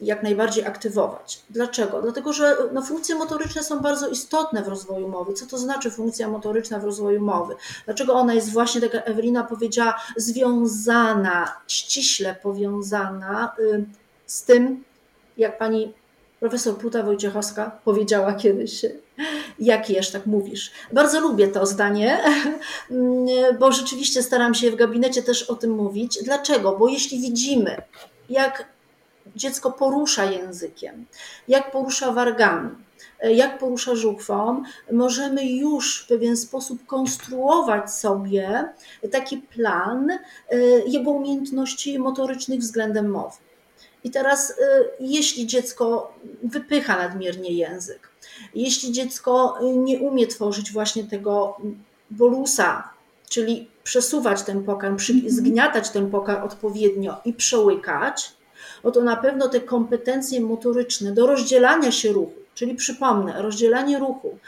jak 0.00 0.22
najbardziej 0.22 0.64
aktywować. 0.66 1.42
Dlaczego? 1.50 2.02
Dlatego, 2.02 2.32
że 2.32 2.56
no, 2.72 2.82
funkcje 2.82 3.14
motoryczne 3.14 3.62
są 3.62 3.80
bardzo 3.80 4.08
istotne 4.08 4.62
w 4.62 4.68
rozwoju 4.68 5.08
mowy. 5.08 5.32
Co 5.32 5.46
to 5.46 5.58
znaczy 5.58 5.90
funkcja 5.90 6.28
motoryczna 6.28 6.78
w 6.78 6.84
rozwoju 6.84 7.20
mowy? 7.20 7.54
Dlaczego 7.84 8.14
ona 8.14 8.34
jest 8.34 8.52
właśnie, 8.52 8.80
tak 8.80 8.94
jak 8.94 9.08
Ewelina 9.08 9.44
powiedziała, 9.44 9.94
związana, 10.16 11.52
ściśle 11.66 12.34
powiązana 12.42 13.52
y, 13.58 13.84
z 14.26 14.42
tym, 14.42 14.84
jak 15.36 15.58
pani 15.58 15.92
profesor 16.40 16.76
Puta 16.78 17.02
Wojciechowska 17.02 17.78
powiedziała 17.84 18.32
kiedyś, 18.32 18.84
jak 19.58 19.90
jesz, 19.90 20.10
tak 20.10 20.26
mówisz. 20.26 20.72
Bardzo 20.92 21.20
lubię 21.20 21.48
to 21.48 21.66
zdanie, 21.66 22.20
bo 23.58 23.72
rzeczywiście 23.72 24.22
staram 24.22 24.54
się 24.54 24.70
w 24.70 24.76
gabinecie 24.76 25.22
też 25.22 25.42
o 25.42 25.54
tym 25.54 25.70
mówić. 25.70 26.18
Dlaczego? 26.24 26.76
Bo 26.76 26.88
jeśli 26.88 27.20
widzimy, 27.20 27.82
jak 28.30 28.77
dziecko 29.36 29.72
porusza 29.72 30.24
językiem, 30.24 31.06
jak 31.48 31.70
porusza 31.70 32.12
wargami, 32.12 32.70
jak 33.22 33.58
porusza 33.58 33.94
żuchwą, 33.94 34.62
możemy 34.92 35.44
już 35.46 36.04
w 36.04 36.08
pewien 36.08 36.36
sposób 36.36 36.86
konstruować 36.86 37.92
sobie 37.92 38.68
taki 39.12 39.38
plan 39.38 40.10
e, 40.10 40.18
jego 40.86 41.10
umiejętności 41.10 41.98
motorycznych 41.98 42.60
względem 42.60 43.10
mowy. 43.10 43.36
I 44.04 44.10
teraz, 44.10 44.50
e, 44.50 44.54
jeśli 45.00 45.46
dziecko 45.46 46.14
wypycha 46.42 46.96
nadmiernie 46.96 47.50
język, 47.50 48.08
jeśli 48.54 48.92
dziecko 48.92 49.58
nie 49.62 49.98
umie 49.98 50.26
tworzyć 50.26 50.72
właśnie 50.72 51.04
tego 51.04 51.56
bolusa, 52.10 52.90
czyli 53.28 53.68
przesuwać 53.84 54.42
ten 54.42 54.64
pokarm, 54.64 54.94
mhm. 54.94 55.30
zgniatać 55.30 55.90
ten 55.90 56.10
pokarm 56.10 56.42
odpowiednio 56.44 57.16
i 57.24 57.32
przełykać, 57.32 58.32
no 58.84 58.90
to 58.90 59.02
na 59.02 59.16
pewno 59.16 59.48
te 59.48 59.60
kompetencje 59.60 60.40
motoryczne 60.40 61.12
do 61.12 61.26
rozdzielania 61.26 61.92
się 61.92 62.12
ruchu, 62.12 62.38
czyli 62.54 62.74
przypomnę, 62.74 63.42
rozdzielanie 63.42 63.98
ruchu, 63.98 64.38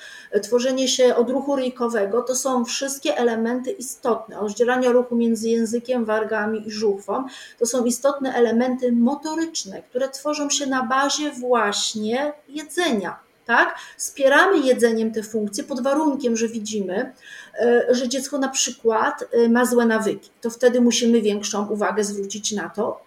tworzenie 0.42 0.88
się 0.88 1.16
odruchu 1.16 1.56
ryjkowego, 1.56 2.22
to 2.22 2.34
są 2.34 2.64
wszystkie 2.64 3.16
elementy 3.16 3.70
istotne. 3.70 4.36
Rozdzielanie 4.36 4.92
ruchu 4.92 5.16
między 5.16 5.48
językiem, 5.48 6.04
wargami 6.04 6.68
i 6.68 6.70
żuchwą 6.70 7.24
to 7.58 7.66
są 7.66 7.84
istotne 7.84 8.34
elementy 8.34 8.92
motoryczne, 8.92 9.82
które 9.82 10.08
tworzą 10.08 10.50
się 10.50 10.66
na 10.66 10.82
bazie 10.82 11.30
właśnie 11.30 12.32
jedzenia 12.48 13.29
tak? 13.50 13.78
Wspieramy 13.96 14.58
jedzeniem 14.58 15.12
te 15.12 15.22
funkcje 15.22 15.64
pod 15.64 15.82
warunkiem, 15.82 16.36
że 16.36 16.48
widzimy, 16.48 17.12
e, 17.60 17.86
że 17.90 18.08
dziecko 18.08 18.38
na 18.38 18.48
przykład 18.48 19.24
e, 19.32 19.48
ma 19.48 19.64
złe 19.64 19.86
nawyki. 19.86 20.30
To 20.40 20.50
wtedy 20.50 20.80
musimy 20.80 21.22
większą 21.22 21.66
uwagę 21.66 22.04
zwrócić 22.04 22.52
na 22.52 22.68
to, 22.68 23.04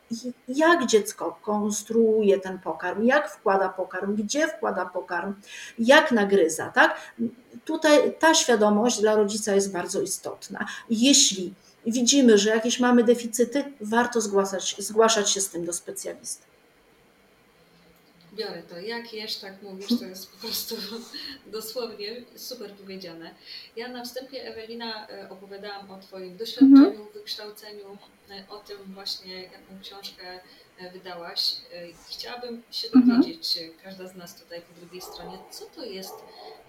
jak 0.47 0.85
dziecko 0.85 1.39
konstruuje 1.41 2.39
ten 2.39 2.59
pokarm, 2.59 3.03
jak 3.03 3.31
wkłada 3.31 3.69
pokarm, 3.69 4.15
gdzie 4.15 4.47
wkłada 4.47 4.85
pokarm, 4.85 5.33
jak 5.79 6.11
nagryza, 6.11 6.69
tak? 6.69 6.95
Tutaj 7.65 8.15
ta 8.19 8.33
świadomość 8.33 9.01
dla 9.01 9.15
rodzica 9.15 9.55
jest 9.55 9.71
bardzo 9.71 10.01
istotna. 10.01 10.65
Jeśli 10.89 11.53
widzimy, 11.85 12.37
że 12.37 12.49
jakieś 12.49 12.79
mamy 12.79 13.03
deficyty, 13.03 13.63
warto 13.81 14.21
zgłaszać, 14.21 14.75
zgłaszać 14.79 15.29
się 15.29 15.41
z 15.41 15.49
tym 15.49 15.65
do 15.65 15.73
specjalisty 15.73 16.52
biorę 18.33 18.63
to. 18.63 18.79
Jak 18.79 19.13
jesz, 19.13 19.35
tak 19.35 19.61
mówisz, 19.61 19.99
to 19.99 20.05
jest 20.05 20.31
po 20.31 20.37
prostu 20.37 20.75
dosłownie 21.45 22.23
super 22.35 22.71
powiedziane. 22.71 23.35
Ja 23.75 23.87
na 23.87 24.03
wstępie, 24.03 24.47
Ewelina, 24.47 25.07
e, 25.07 25.29
opowiadałam 25.29 25.91
o 25.91 25.99
Twoim 25.99 26.37
doświadczeniu, 26.37 26.87
mhm. 26.87 27.07
wykształceniu, 27.13 27.97
e, 28.29 28.43
o 28.49 28.57
tym 28.57 28.77
właśnie, 28.93 29.43
jaką 29.43 29.79
książkę 29.81 30.39
wydałaś. 30.93 31.55
Chciałabym 32.09 32.63
się 32.71 32.87
mhm. 32.95 33.21
dowiedzieć, 33.21 33.59
każda 33.83 34.07
z 34.07 34.15
nas 34.15 34.35
tutaj 34.35 34.61
po 34.61 34.79
drugiej 34.79 35.01
stronie, 35.01 35.37
co 35.51 35.65
to 35.65 35.85
jest 35.85 36.13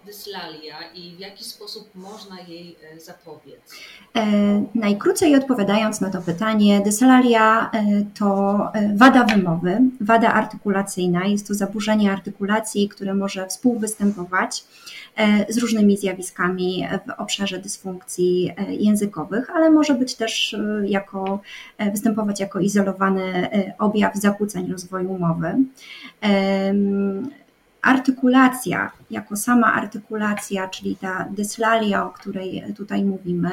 dyslalia 0.07 0.77
i 0.95 1.17
w 1.17 1.19
jaki 1.19 1.45
sposób 1.45 1.91
można 1.95 2.41
jej 2.41 2.77
e, 2.93 3.01
zapobiec? 3.01 3.61
E, 4.17 4.25
najkrócej 4.75 5.37
odpowiadając 5.37 6.01
na 6.01 6.11
to 6.11 6.23
pytanie, 6.23 6.81
dyslalia 6.81 7.71
e, 7.71 8.05
to 8.19 8.59
wada 8.95 9.25
wymowy, 9.25 9.79
wada 10.01 10.33
artykulacyjna. 10.33 11.27
Jest 11.27 11.49
to 11.49 11.55
zaburzenie 11.55 12.13
artykulacji, 12.13 12.89
które 12.89 13.15
może 13.15 13.47
współwystępować 13.47 14.65
z 15.49 15.59
różnymi 15.59 15.97
zjawiskami 15.97 16.89
w 17.07 17.21
obszarze 17.21 17.59
dysfunkcji 17.59 18.55
językowych, 18.69 19.51
ale 19.51 19.71
może 19.71 19.95
być 19.95 20.15
też 20.15 20.57
jako, 20.85 21.41
występować 21.93 22.41
jako 22.41 22.61
izolowany 22.61 23.49
objaw 23.95 24.17
zakłóceń 24.17 24.73
rozwoju 24.73 25.19
mowy. 25.19 25.55
Artykulacja, 27.83 28.91
jako 29.11 29.37
sama 29.37 29.73
artykulacja, 29.73 30.69
czyli 30.69 30.97
ta 30.97 31.29
dyslalia, 31.31 32.07
o 32.07 32.11
której 32.11 32.65
tutaj 32.77 33.05
mówimy, 33.05 33.51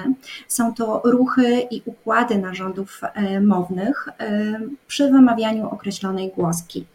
są 0.47 0.73
to 0.73 1.01
ruchy 1.06 1.67
i 1.71 1.82
układy 1.86 2.38
narządów 2.38 3.01
e, 3.04 3.41
mownych 3.41 4.08
e, 4.19 4.60
przy 4.88 5.12
wymawianiu 5.12 5.69
określonej 5.69 6.32
głoski. 6.36 6.86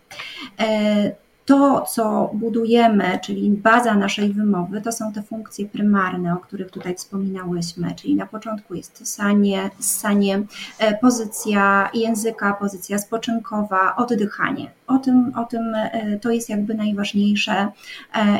To, 1.47 1.81
co 1.81 2.31
budujemy, 2.35 3.19
czyli 3.23 3.51
baza 3.51 3.95
naszej 3.95 4.33
wymowy, 4.33 4.81
to 4.81 4.93
są 4.93 5.13
te 5.13 5.23
funkcje 5.23 5.67
prymarne, 5.67 6.35
o 6.35 6.37
których 6.37 6.71
tutaj 6.71 6.95
wspominałyśmy, 6.95 7.95
czyli 7.95 8.15
na 8.15 8.27
początku 8.27 8.75
jest 8.75 9.15
sanie, 9.15 9.71
ssanie, 9.81 10.43
e, 10.79 10.99
pozycja 10.99 11.91
języka, 11.95 12.53
pozycja 12.53 12.99
spoczynkowa, 12.99 13.97
oddychanie. 13.97 14.71
O 14.87 14.99
tym, 14.99 15.33
o 15.37 15.45
tym 15.45 15.75
e, 15.75 16.19
to 16.19 16.31
jest 16.31 16.49
jakby 16.49 16.75
najważniejsze 16.75 17.53
e, 17.53 17.69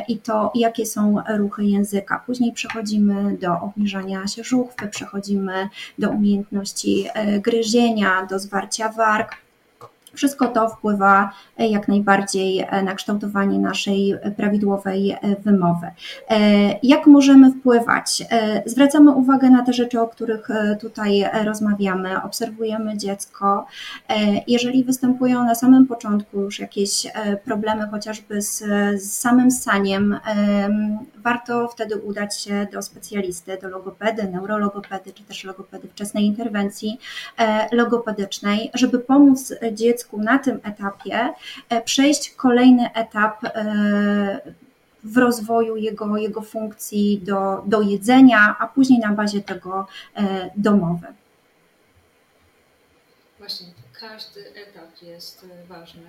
i 0.07 0.17
to, 0.17 0.51
jakie 0.55 0.85
są 0.85 1.15
ruchy 1.37 1.63
języka. 1.63 2.23
Później 2.25 2.53
przechodzimy 2.53 3.37
do 3.37 3.59
obniżania 3.61 4.27
się 4.27 4.43
żuchwy, 4.43 4.87
przechodzimy 4.87 5.69
do 5.99 6.09
umiejętności 6.09 7.07
gryzienia, 7.41 8.25
do 8.25 8.39
zwarcia 8.39 8.89
warg, 8.89 9.46
wszystko 10.17 10.47
to 10.47 10.69
wpływa 10.69 11.31
jak 11.57 11.87
najbardziej 11.87 12.65
na 12.83 12.93
kształtowanie 12.95 13.59
naszej 13.59 14.15
prawidłowej 14.37 15.15
wymowy. 15.39 15.87
Jak 16.83 17.07
możemy 17.07 17.51
wpływać? 17.51 18.23
Zwracamy 18.65 19.11
uwagę 19.11 19.49
na 19.49 19.65
te 19.65 19.73
rzeczy, 19.73 20.01
o 20.01 20.07
których 20.07 20.47
tutaj 20.79 21.25
rozmawiamy, 21.43 22.23
obserwujemy 22.23 22.97
dziecko. 22.97 23.65
Jeżeli 24.47 24.83
występują 24.83 25.45
na 25.45 25.55
samym 25.55 25.87
początku 25.87 26.41
już 26.41 26.59
jakieś 26.59 27.07
problemy, 27.45 27.87
chociażby 27.87 28.41
z, 28.41 28.63
z 29.01 29.11
samym 29.11 29.51
saniem, 29.51 30.19
warto 31.27 31.67
wtedy 31.67 31.95
udać 31.95 32.41
się 32.41 32.67
do 32.71 32.81
specjalisty, 32.81 33.57
do 33.61 33.69
logopedy, 33.69 34.23
neurologopedy, 34.23 35.13
czy 35.13 35.23
też 35.23 35.43
logopedy 35.43 35.87
wczesnej 35.87 36.23
interwencji 36.25 36.99
e, 37.37 37.75
logopedycznej, 37.75 38.71
żeby 38.73 38.99
pomóc 38.99 39.53
dziecku 39.71 40.21
na 40.21 40.39
tym 40.39 40.59
etapie 40.63 41.33
e, 41.69 41.81
przejść 41.81 42.29
kolejny 42.35 42.93
etap 42.93 43.43
e, 43.43 43.49
w 45.03 45.17
rozwoju 45.17 45.75
jego, 45.75 46.17
jego 46.17 46.41
funkcji 46.41 47.21
do, 47.23 47.63
do 47.65 47.81
jedzenia, 47.81 48.55
a 48.59 48.67
później 48.67 48.99
na 48.99 49.11
bazie 49.13 49.41
tego 49.41 49.87
domowe. 50.55 51.13
Właśnie, 53.39 53.67
każdy 53.99 54.39
etap 54.55 55.01
jest 55.01 55.45
ważny. 55.67 56.01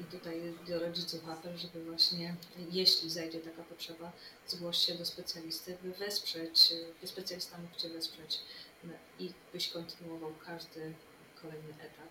I 0.00 0.04
tutaj 0.04 0.54
do 0.68 0.78
rodziców 0.78 1.28
apel, 1.28 1.58
żeby 1.58 1.84
właśnie, 1.84 2.36
jeśli 2.70 3.10
zajdzie 3.10 3.40
taka 3.40 3.62
potrzeba, 3.62 4.12
zgłoś 4.46 4.78
się 4.78 4.94
do 4.94 5.04
specjalisty, 5.04 5.76
by 5.82 5.92
wesprzeć, 5.92 6.74
by 7.00 7.06
specjalista 7.06 7.58
mógł 7.58 7.76
Cię 7.76 7.88
wesprzeć 7.88 8.40
i 9.18 9.32
byś 9.52 9.68
kontynuował 9.68 10.32
każdy 10.46 10.94
kolejny 11.42 11.74
etap. 11.74 12.08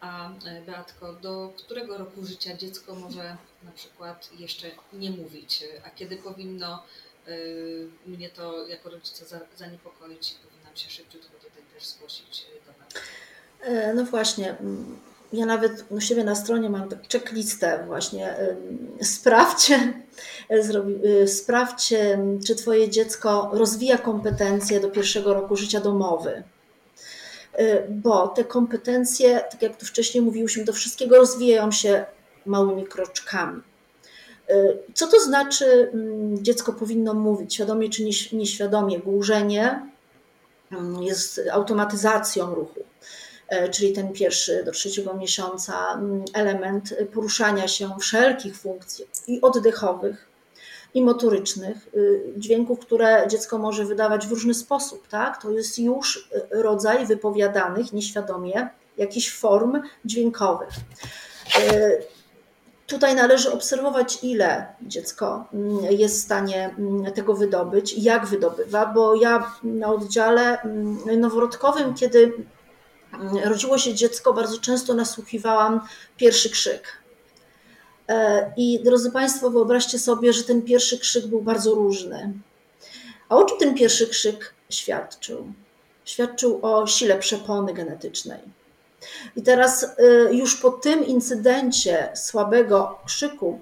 A 0.00 0.30
e, 0.30 0.62
Beatko, 0.62 1.12
do 1.12 1.52
którego 1.56 1.98
roku 1.98 2.24
życia 2.24 2.56
dziecko 2.56 2.94
może 2.94 3.36
na 3.62 3.72
przykład 3.72 4.30
jeszcze 4.38 4.70
nie 4.92 5.10
mówić, 5.10 5.64
a 5.84 5.90
kiedy 5.90 6.16
powinno 6.16 6.84
y, 7.28 7.88
mnie 8.06 8.28
to 8.28 8.66
jako 8.66 8.90
rodzica 8.90 9.24
zaniepokoić 9.56 10.32
i 10.32 10.34
powinnam 10.34 10.76
się 10.76 10.90
szybciutko 10.90 11.32
tutaj 11.36 11.62
też 11.74 11.86
zgłosić 11.86 12.46
do 12.66 12.72
nas? 12.72 12.92
No 13.94 14.04
właśnie, 14.04 14.56
ja 15.32 15.46
nawet 15.46 15.84
u 15.90 16.00
siebie 16.00 16.24
na 16.24 16.34
stronie 16.34 16.70
mam 16.70 16.88
tak 16.88 16.98
checklistę 17.12 17.84
właśnie. 17.86 18.36
Sprawdźcie, 19.02 19.92
y, 21.22 21.28
sprawdźcie, 21.28 22.18
czy 22.46 22.54
Twoje 22.54 22.88
dziecko 22.88 23.50
rozwija 23.52 23.98
kompetencje 23.98 24.80
do 24.80 24.90
pierwszego 24.90 25.34
roku 25.34 25.56
życia 25.56 25.80
domowy. 25.80 26.42
Y, 27.60 27.82
bo 27.90 28.28
te 28.28 28.44
kompetencje, 28.44 29.40
tak 29.50 29.62
jak 29.62 29.76
tu 29.76 29.86
wcześniej 29.86 30.24
mówiłyśmy, 30.24 30.64
do 30.64 30.72
wszystkiego 30.72 31.16
rozwijają 31.16 31.72
się 31.72 32.04
małymi 32.46 32.84
kroczkami. 32.84 33.62
Y, 34.50 34.78
co 34.94 35.06
to 35.06 35.20
znaczy 35.20 35.92
dziecko 36.34 36.72
powinno 36.72 37.14
mówić, 37.14 37.54
świadomie 37.54 37.90
czy 37.90 38.04
nieświadomie? 38.32 38.98
Głużenie 38.98 39.90
jest 41.00 41.40
automatyzacją 41.52 42.54
ruchu. 42.54 42.80
E, 43.50 43.68
czyli 43.68 43.92
ten 43.92 44.12
pierwszy 44.12 44.64
do 44.64 44.72
trzeciego 44.72 45.14
miesiąca 45.14 45.92
mm, 45.94 46.24
element 46.34 46.94
poruszania 47.14 47.68
się 47.68 47.90
wszelkich 48.00 48.56
funkcji 48.56 49.06
i 49.26 49.40
oddechowych, 49.40 50.30
i 50.94 51.02
motorycznych, 51.02 51.88
y, 51.94 52.22
dźwięków, 52.36 52.78
które 52.78 53.24
dziecko 53.28 53.58
może 53.58 53.84
wydawać 53.84 54.26
w 54.26 54.30
różny 54.30 54.54
sposób. 54.54 55.08
Tak? 55.08 55.42
To 55.42 55.50
jest 55.50 55.78
już 55.78 56.28
rodzaj 56.50 57.06
wypowiadanych 57.06 57.92
nieświadomie 57.92 58.68
jakichś 58.96 59.30
form 59.30 59.82
dźwiękowych. 60.04 60.68
E, 61.58 61.90
tutaj 62.86 63.14
należy 63.14 63.52
obserwować, 63.52 64.18
ile 64.22 64.66
dziecko 64.82 65.44
mm, 65.54 65.84
jest 65.90 66.16
w 66.16 66.24
stanie 66.24 66.74
mm, 66.78 67.12
tego 67.12 67.34
wydobyć, 67.34 67.98
jak 67.98 68.26
wydobywa, 68.26 68.86
bo 68.86 69.14
ja 69.14 69.52
na 69.62 69.88
oddziale 69.88 70.58
noworodkowym, 71.18 71.94
kiedy 71.94 72.32
rodziło 73.44 73.78
się 73.78 73.94
dziecko, 73.94 74.32
bardzo 74.32 74.58
często 74.58 74.94
nasłuchiwałam 74.94 75.80
pierwszy 76.16 76.50
krzyk. 76.50 77.00
E, 78.08 78.52
I 78.56 78.80
drodzy 78.84 79.10
Państwo, 79.10 79.50
wyobraźcie 79.50 79.98
sobie, 79.98 80.32
że 80.32 80.42
ten 80.42 80.62
pierwszy 80.62 80.98
krzyk 80.98 81.26
był 81.26 81.42
bardzo 81.42 81.74
różny. 81.74 82.32
A 83.28 83.36
o 83.36 83.44
czym 83.44 83.58
ten 83.58 83.74
pierwszy 83.74 84.06
krzyk 84.06 84.54
świadczył? 84.70 85.52
Świadczył 86.04 86.58
o 86.62 86.86
sile 86.86 87.18
przepony 87.18 87.74
genetycznej. 87.74 88.40
I 89.36 89.42
teraz 89.42 89.84
e, 89.84 90.34
już 90.34 90.56
po 90.56 90.70
tym 90.70 91.06
incydencie 91.06 92.08
słabego 92.14 92.98
krzyku, 93.06 93.60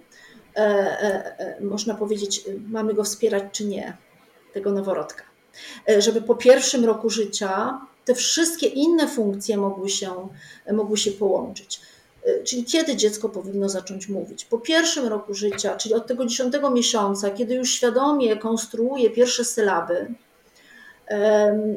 e, 0.57 1.57
można 1.61 1.95
powiedzieć, 1.95 2.45
mamy 2.69 2.95
go 2.95 3.05
wspierać 3.05 3.45
czy 3.53 3.65
nie, 3.65 3.97
tego 4.53 4.73
noworodka. 4.73 5.23
Żeby 5.99 6.23
po 6.23 6.35
pierwszym 6.35 6.85
roku 6.85 7.11
życia 7.11 7.81
te 8.09 8.15
wszystkie 8.15 8.67
inne 8.67 9.09
funkcje 9.09 9.57
mogły 9.57 9.89
się, 9.89 10.29
mogły 10.73 10.97
się 10.97 11.11
połączyć. 11.11 11.81
Y, 12.27 12.45
czyli 12.45 12.65
kiedy 12.65 12.97
dziecko 12.97 13.29
powinno 13.29 13.69
zacząć 13.69 14.09
mówić? 14.09 14.45
Po 14.45 14.59
pierwszym 14.59 15.07
roku 15.07 15.35
życia, 15.35 15.77
czyli 15.77 15.95
od 15.95 16.07
tego 16.07 16.27
dziesiątego 16.27 16.71
miesiąca, 16.71 17.31
kiedy 17.31 17.55
już 17.55 17.73
świadomie 17.73 18.37
konstruuje 18.37 19.11
pierwsze 19.11 19.45
sylaby 19.45 20.15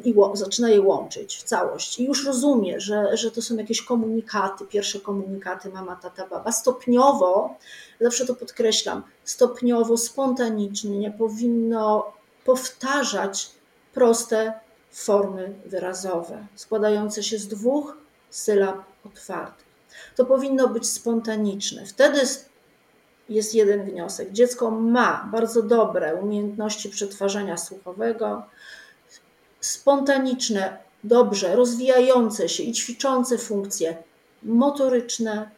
i 0.04 0.16
zaczyna 0.34 0.70
je 0.70 0.82
łączyć 0.82 1.38
w 1.38 1.44
całość 1.44 2.00
i 2.00 2.06
już 2.06 2.26
rozumie, 2.26 2.80
że, 2.80 3.18
że 3.18 3.32
to 3.32 3.42
są 3.42 3.56
jakieś 3.56 3.82
komunikaty, 3.82 4.66
pierwsze 4.66 5.00
komunikaty 5.00 5.70
mama, 5.70 5.96
tata, 5.96 6.28
baba. 6.28 6.52
Stopniowo, 6.52 7.56
zawsze 8.02 8.26
to 8.26 8.36
podkreślam, 8.36 9.04
stopniowo, 9.24 9.98
spontanicznie 9.98 11.12
powinno 11.12 12.14
powtarzać 12.46 13.52
proste 13.94 14.54
formy 14.92 15.54
wyrazowe, 15.66 16.46
składające 16.56 17.24
się 17.24 17.38
z 17.38 17.48
dwóch 17.48 17.98
sylab 18.30 18.78
otwartych. 19.06 19.66
To 20.16 20.26
powinno 20.26 20.68
być 20.68 20.90
spontaniczne. 20.90 21.86
Wtedy 21.86 22.22
jest 23.30 23.56
jeden 23.56 23.84
wniosek. 23.84 24.32
Dziecko 24.32 24.72
ma 24.72 25.30
bardzo 25.32 25.62
dobre 25.62 26.16
umiejętności 26.16 26.90
przetwarzania 26.90 27.58
słuchowego, 27.58 28.44
spontaniczne, 29.60 30.78
dobrze 31.04 31.56
rozwijające 31.56 32.50
się 32.50 32.64
i 32.64 32.72
ćwiczące 32.72 33.38
funkcje 33.38 33.98
motoryczne. 34.44 35.50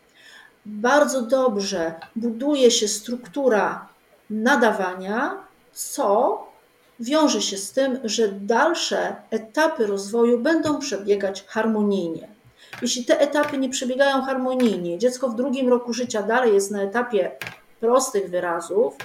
Bardzo 0.66 1.22
dobrze 1.22 1.94
buduje 2.16 2.72
się 2.72 2.88
struktura 2.88 3.88
nadawania, 4.30 5.44
co 5.74 6.48
wiąże 7.04 7.42
się 7.42 7.58
z 7.58 7.72
tym, 7.72 8.00
że 8.04 8.28
dalsze 8.28 9.16
etapy 9.30 9.88
rozwoju 9.88 10.40
będą 10.40 10.80
przebiegać 10.80 11.44
harmonijnie. 11.48 12.28
Jeśli 12.82 13.06
te 13.06 13.20
etapy 13.20 13.58
nie 13.58 13.70
przebiegają 13.70 14.22
harmonijnie, 14.22 15.00
dziecko 15.00 15.30
w 15.30 15.36
drugim 15.36 15.70
roku 15.70 15.94
życia 15.94 16.24
dalej 16.24 16.54
jest 16.54 16.72
na 16.72 16.82
etapie 16.82 17.32
prostych 17.80 18.30
wyrazów, 18.30 18.96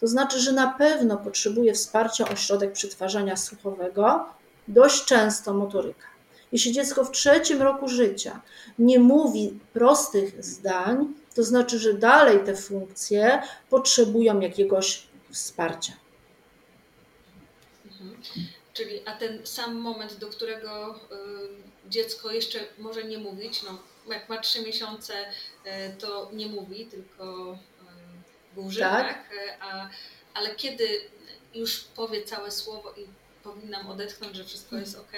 to 0.00 0.06
znaczy, 0.06 0.40
że 0.40 0.52
na 0.52 0.74
pewno 0.78 1.16
potrzebuje 1.16 1.74
wsparcia 1.74 2.28
ośrodek 2.28 2.72
przetwarzania 2.72 3.36
słuchowego, 3.36 4.24
dość 4.68 5.04
często 5.04 5.54
motoryka. 5.54 6.06
Jeśli 6.52 6.72
dziecko 6.72 7.04
w 7.04 7.10
trzecim 7.10 7.62
roku 7.62 7.88
życia 7.88 8.40
nie 8.78 8.98
mówi 8.98 9.58
prostych 9.72 10.44
zdań, 10.44 11.14
to 11.34 11.42
znaczy, 11.42 11.78
że 11.78 11.94
dalej 11.94 12.38
te 12.44 12.56
funkcje 12.56 13.42
potrzebują 13.70 14.40
jakiegoś 14.40 15.06
wsparcia. 15.30 15.92
Czyli, 18.72 19.00
a 19.04 19.12
ten 19.12 19.46
sam 19.46 19.74
moment, 19.74 20.14
do 20.14 20.28
którego 20.28 20.94
y, 20.94 21.90
dziecko 21.90 22.30
jeszcze 22.30 22.58
może 22.78 23.04
nie 23.04 23.18
mówić, 23.18 23.62
no 23.62 23.78
jak 24.14 24.28
ma 24.28 24.38
trzy 24.38 24.62
miesiące, 24.62 25.14
y, 25.24 25.96
to 25.98 26.30
nie 26.32 26.46
mówi, 26.46 26.86
tylko 26.86 27.52
y, 27.52 28.54
burzy, 28.54 28.80
tak? 28.80 29.06
tak? 29.06 29.30
A, 29.60 29.88
ale 30.34 30.54
kiedy 30.54 31.00
już 31.54 31.80
powie 31.80 32.24
całe 32.24 32.50
słowo 32.50 32.92
i 32.96 33.06
powinnam 33.46 33.90
odetchnąć, 33.90 34.36
że 34.36 34.44
wszystko 34.44 34.76
jest 34.76 34.98
ok? 34.98 35.12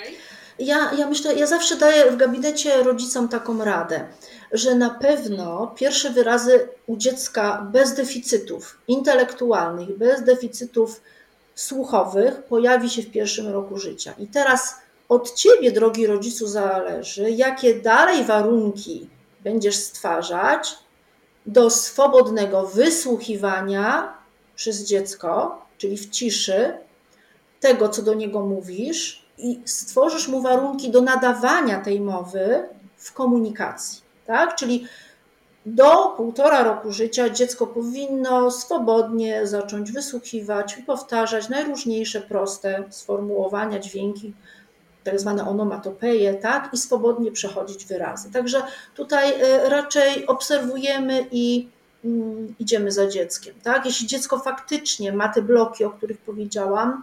Ja, 0.58 0.92
ja 0.98 1.06
myślę, 1.08 1.34
ja 1.34 1.46
zawsze 1.46 1.76
daję 1.76 2.10
w 2.10 2.16
gabinecie 2.16 2.82
rodzicom 2.82 3.28
taką 3.28 3.64
radę, 3.64 4.08
że 4.52 4.74
na 4.74 4.90
pewno 4.90 5.74
pierwsze 5.78 6.10
wyrazy 6.10 6.68
u 6.86 6.96
dziecka 6.96 7.68
bez 7.72 7.94
deficytów 7.94 8.78
intelektualnych, 8.88 9.98
bez 9.98 10.24
deficytów 10.24 11.00
słuchowych 11.58 12.42
pojawi 12.42 12.90
się 12.90 13.02
w 13.02 13.10
pierwszym 13.10 13.48
roku 13.48 13.78
życia. 13.78 14.14
I 14.18 14.26
teraz 14.26 14.74
od 15.08 15.34
ciebie, 15.34 15.72
drogi 15.72 16.06
rodzicu, 16.06 16.46
zależy, 16.46 17.30
jakie 17.30 17.74
dalej 17.74 18.24
warunki 18.24 19.08
będziesz 19.40 19.76
stwarzać 19.76 20.78
do 21.46 21.70
swobodnego 21.70 22.66
wysłuchiwania 22.66 24.14
przez 24.56 24.84
dziecko, 24.84 25.62
czyli 25.78 25.98
w 25.98 26.10
ciszy, 26.10 26.72
tego, 27.60 27.88
co 27.88 28.02
do 28.02 28.14
niego 28.14 28.40
mówisz, 28.40 29.26
i 29.38 29.60
stworzysz 29.64 30.28
mu 30.28 30.42
warunki 30.42 30.90
do 30.90 31.00
nadawania 31.00 31.80
tej 31.80 32.00
mowy 32.00 32.68
w 32.96 33.12
komunikacji. 33.12 34.00
tak? 34.26 34.56
Czyli 34.56 34.86
do 35.74 36.14
półtora 36.16 36.62
roku 36.62 36.92
życia 36.92 37.30
dziecko 37.30 37.66
powinno 37.66 38.50
swobodnie 38.50 39.46
zacząć 39.46 39.92
wysłuchiwać 39.92 40.78
i 40.78 40.82
powtarzać 40.82 41.48
najróżniejsze 41.48 42.20
proste 42.20 42.84
sformułowania, 42.90 43.78
dźwięki, 43.78 44.34
tak 45.04 45.20
zwane 45.20 45.48
onomatopeje, 45.48 46.34
tak? 46.34 46.70
I 46.72 46.76
swobodnie 46.76 47.32
przechodzić 47.32 47.84
wyrazy. 47.84 48.32
Także 48.32 48.62
tutaj 48.94 49.32
y, 49.32 49.68
raczej 49.68 50.26
obserwujemy 50.26 51.26
i 51.32 51.68
mm, 52.04 52.54
idziemy 52.58 52.92
za 52.92 53.06
dzieckiem, 53.06 53.54
tak? 53.62 53.86
Jeśli 53.86 54.06
dziecko 54.06 54.38
faktycznie 54.38 55.12
ma 55.12 55.28
te 55.28 55.42
bloki, 55.42 55.84
o 55.84 55.90
których 55.90 56.18
powiedziałam, 56.18 57.02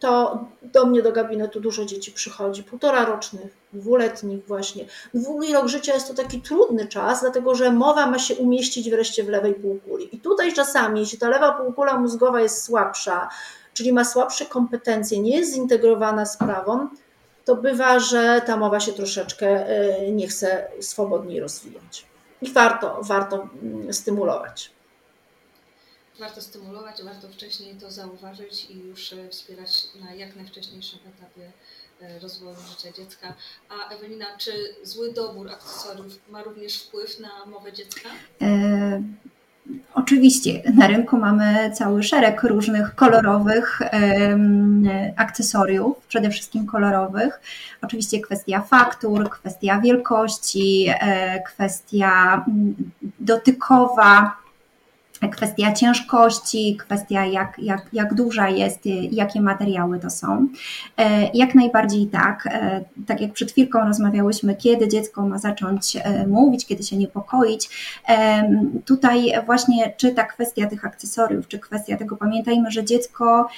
to 0.00 0.44
do 0.62 0.86
mnie 0.86 1.02
do 1.02 1.12
gabinetu 1.12 1.60
dużo 1.60 1.84
dzieci 1.84 2.12
przychodzi, 2.12 2.62
półtora 2.62 3.04
rocznych, 3.04 3.56
dwuletnich 3.72 4.46
właśnie. 4.46 4.84
Długi 5.14 5.52
rok 5.52 5.68
życia 5.68 5.94
jest 5.94 6.08
to 6.08 6.14
taki 6.14 6.40
trudny 6.40 6.86
czas, 6.86 7.20
dlatego 7.20 7.54
że 7.54 7.72
mowa 7.72 8.06
ma 8.06 8.18
się 8.18 8.34
umieścić 8.34 8.90
wreszcie 8.90 9.24
w 9.24 9.28
lewej 9.28 9.54
półkuli. 9.54 10.16
I 10.16 10.20
tutaj 10.20 10.52
czasami, 10.52 11.00
jeśli 11.00 11.18
ta 11.18 11.28
lewa 11.28 11.52
półkula 11.52 11.96
mózgowa 11.96 12.40
jest 12.40 12.64
słabsza, 12.64 13.28
czyli 13.74 13.92
ma 13.92 14.04
słabsze 14.04 14.46
kompetencje, 14.46 15.20
nie 15.20 15.36
jest 15.36 15.52
zintegrowana 15.52 16.26
z 16.26 16.36
prawą, 16.36 16.88
to 17.44 17.56
bywa, 17.56 17.98
że 17.98 18.42
ta 18.46 18.56
mowa 18.56 18.80
się 18.80 18.92
troszeczkę 18.92 19.70
y, 20.06 20.12
nie 20.12 20.28
chce 20.28 20.68
swobodniej 20.80 21.40
rozwijać. 21.40 22.06
I 22.42 22.52
warto, 22.52 23.00
warto 23.02 23.48
mm, 23.62 23.94
stymulować 23.94 24.79
warto 26.20 26.40
stymulować, 26.42 27.02
warto 27.02 27.28
wcześniej 27.28 27.74
to 27.74 27.90
zauważyć 27.90 28.70
i 28.70 28.78
już 28.78 29.12
e, 29.12 29.28
wspierać 29.28 29.86
na 30.04 30.14
jak 30.14 30.36
najwcześniejszym 30.36 30.98
etapie 31.16 31.52
e, 32.02 32.18
rozwoju 32.18 32.56
życia 32.70 32.92
dziecka. 32.92 33.34
A 33.68 33.94
Ewelina, 33.94 34.26
czy 34.38 34.52
zły 34.82 35.12
dobór 35.12 35.50
akcesoriów 35.50 36.18
ma 36.30 36.42
również 36.42 36.82
wpływ 36.82 37.20
na 37.20 37.46
mowę 37.46 37.72
dziecka? 37.72 38.08
E, 38.42 39.02
oczywiście, 39.94 40.62
na 40.74 40.86
rynku 40.86 41.16
mamy 41.16 41.70
cały 41.74 42.02
szereg 42.02 42.42
różnych 42.42 42.94
kolorowych 42.94 43.82
e, 43.82 44.38
akcesoriów, 45.16 45.96
przede 46.08 46.30
wszystkim 46.30 46.66
kolorowych. 46.66 47.40
Oczywiście 47.82 48.20
kwestia 48.20 48.60
faktur, 48.62 49.30
kwestia 49.30 49.80
wielkości, 49.80 50.86
e, 51.00 51.42
kwestia 51.42 52.44
mm, 52.48 52.74
dotykowa 53.20 54.39
kwestia 55.28 55.72
ciężkości, 55.72 56.76
kwestia 56.76 57.26
jak, 57.26 57.58
jak, 57.58 57.86
jak 57.92 58.14
duża 58.14 58.48
jest, 58.48 58.80
jakie 59.10 59.40
materiały 59.40 59.98
to 59.98 60.10
są. 60.10 60.48
E, 60.96 61.30
jak 61.34 61.54
najbardziej 61.54 62.06
tak. 62.06 62.46
E, 62.46 62.84
tak 63.06 63.20
jak 63.20 63.32
przed 63.32 63.52
chwilką 63.52 63.84
rozmawiałyśmy, 63.84 64.54
kiedy 64.54 64.88
dziecko 64.88 65.26
ma 65.26 65.38
zacząć 65.38 65.96
e, 65.96 66.26
mówić, 66.26 66.66
kiedy 66.66 66.82
się 66.82 66.96
niepokoić. 66.96 67.70
Tutaj 68.84 69.32
właśnie 69.46 69.92
czy 69.96 70.10
ta 70.10 70.24
kwestia 70.24 70.66
tych 70.66 70.84
akcesoriów, 70.84 71.48
czy 71.48 71.58
kwestia 71.58 71.96
tego, 71.96 72.16
pamiętajmy, 72.16 72.70
że 72.70 72.84
dziecko 72.84 73.48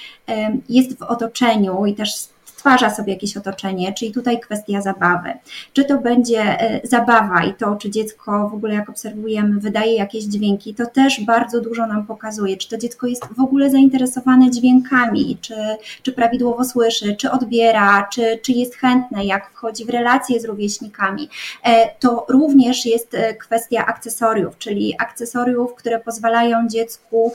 jest 0.68 0.98
w 0.98 1.02
otoczeniu 1.02 1.86
i 1.86 1.94
też 1.94 2.31
stwarza 2.62 2.90
sobie 2.90 3.12
jakieś 3.12 3.36
otoczenie, 3.36 3.92
czyli 3.92 4.12
tutaj 4.12 4.40
kwestia 4.40 4.80
zabawy. 4.80 5.32
Czy 5.72 5.84
to 5.84 5.98
będzie 5.98 6.40
e, 6.40 6.80
zabawa 6.84 7.44
i 7.44 7.54
to, 7.54 7.76
czy 7.76 7.90
dziecko 7.90 8.48
w 8.48 8.54
ogóle, 8.54 8.74
jak 8.74 8.88
obserwujemy, 8.88 9.60
wydaje 9.60 9.94
jakieś 9.94 10.24
dźwięki, 10.24 10.74
to 10.74 10.86
też 10.86 11.24
bardzo 11.24 11.60
dużo 11.60 11.86
nam 11.86 12.06
pokazuje, 12.06 12.56
czy 12.56 12.68
to 12.68 12.78
dziecko 12.78 13.06
jest 13.06 13.24
w 13.36 13.40
ogóle 13.40 13.70
zainteresowane 13.70 14.50
dźwiękami, 14.50 15.38
czy, 15.40 15.54
czy 16.02 16.12
prawidłowo 16.12 16.64
słyszy, 16.64 17.16
czy 17.16 17.30
odbiera, 17.30 18.08
czy, 18.12 18.38
czy 18.42 18.52
jest 18.52 18.74
chętne, 18.74 19.24
jak 19.24 19.50
wchodzi 19.50 19.84
w 19.84 19.90
relacje 19.90 20.40
z 20.40 20.44
rówieśnikami. 20.44 21.28
E, 21.64 21.94
to 22.00 22.26
również 22.28 22.86
jest 22.86 23.14
e, 23.14 23.34
kwestia 23.34 23.86
akcesoriów, 23.86 24.58
czyli 24.58 24.94
akcesoriów, 24.98 25.74
które 25.74 26.00
pozwalają 26.00 26.68
dziecku 26.68 27.32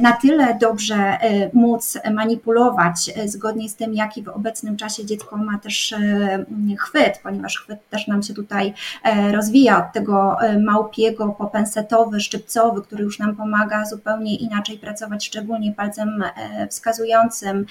na 0.00 0.12
tyle 0.12 0.58
dobrze 0.60 1.18
móc 1.52 1.98
manipulować 2.14 3.10
zgodnie 3.24 3.68
z 3.68 3.74
tym, 3.74 3.94
jaki 3.94 4.22
w 4.22 4.28
obecnym 4.28 4.69
czasie 4.76 5.06
dziecko 5.06 5.36
ma 5.36 5.58
też 5.58 5.92
e, 5.92 6.44
chwyt, 6.78 7.20
ponieważ 7.22 7.58
chwyt 7.58 7.88
też 7.90 8.06
nam 8.06 8.22
się 8.22 8.34
tutaj 8.34 8.74
e, 9.04 9.32
rozwija 9.32 9.86
od 9.86 9.92
tego 9.92 10.40
e, 10.40 10.58
małpiego 10.58 11.28
po 11.28 11.46
pensetowy, 11.46 12.20
szczypcowy, 12.20 12.82
który 12.82 13.04
już 13.04 13.18
nam 13.18 13.36
pomaga 13.36 13.84
zupełnie 13.84 14.36
inaczej 14.36 14.78
pracować, 14.78 15.26
szczególnie 15.26 15.72
palcem 15.72 16.24
wskazującym, 16.70 17.66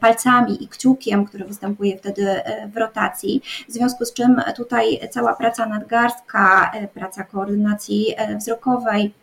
palcami 0.00 0.64
i 0.64 0.68
kciukiem, 0.68 1.24
który 1.24 1.44
występuje 1.44 1.98
wtedy 1.98 2.26
w 2.72 2.76
rotacji. 2.76 3.42
W 3.68 3.72
związku 3.72 4.04
z 4.04 4.12
czym 4.12 4.42
tutaj 4.56 5.00
cała 5.10 5.36
praca 5.36 5.66
nadgarstka, 5.66 6.72
praca 6.94 7.24
koordynacji 7.24 8.14
wzrokowej, 8.38 9.14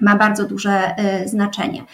ma 0.00 0.16
bardzo 0.16 0.44
duże 0.44 0.94
znaczenie. 1.24 1.84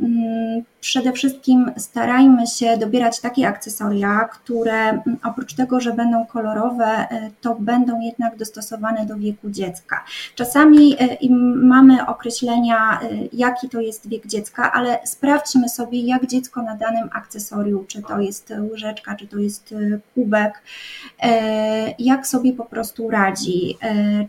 Mm, 0.00 0.62
przede 0.80 1.12
wszystkim 1.12 1.72
starajmy 1.76 2.46
się 2.46 2.76
dobierać 2.76 3.20
takie 3.20 3.48
akcesoria, 3.48 4.28
które 4.32 4.88
mm, 4.88 5.02
oprócz 5.24 5.54
tego, 5.54 5.80
że 5.80 5.92
będą 5.92 6.26
kolorowe, 6.26 6.84
e, 6.84 7.30
to 7.40 7.54
będą 7.54 8.00
jednak 8.00 8.36
dostosowane 8.36 9.06
do 9.06 9.16
wieku 9.16 9.50
dziecka. 9.50 10.04
Czasami 10.34 10.96
e, 10.98 11.16
mamy 11.56 12.06
określenia, 12.06 13.00
e, 13.02 13.08
jaki 13.32 13.68
to 13.68 13.80
jest 13.80 14.08
wiek 14.08 14.26
dziecka, 14.26 14.72
ale 14.72 14.98
sprawdźmy 15.04 15.68
sobie, 15.68 16.00
jak 16.00 16.26
dziecko 16.26 16.62
na 16.62 16.76
danym 16.76 17.08
akcesorium, 17.12 17.86
czy 17.86 18.02
to 18.02 18.20
jest 18.20 18.52
łyżeczka, 18.70 19.16
czy 19.16 19.26
to 19.26 19.38
jest 19.38 19.74
kubek, 20.14 20.62
jak 21.98 22.26
sobie 22.26 22.52
po 22.52 22.64
prostu 22.64 23.10
radzi, 23.10 23.78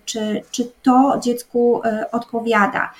czy, 0.05 0.41
czy 0.51 0.71
to 0.84 1.19
dziecku 1.23 1.81
odpowiada 2.12 2.93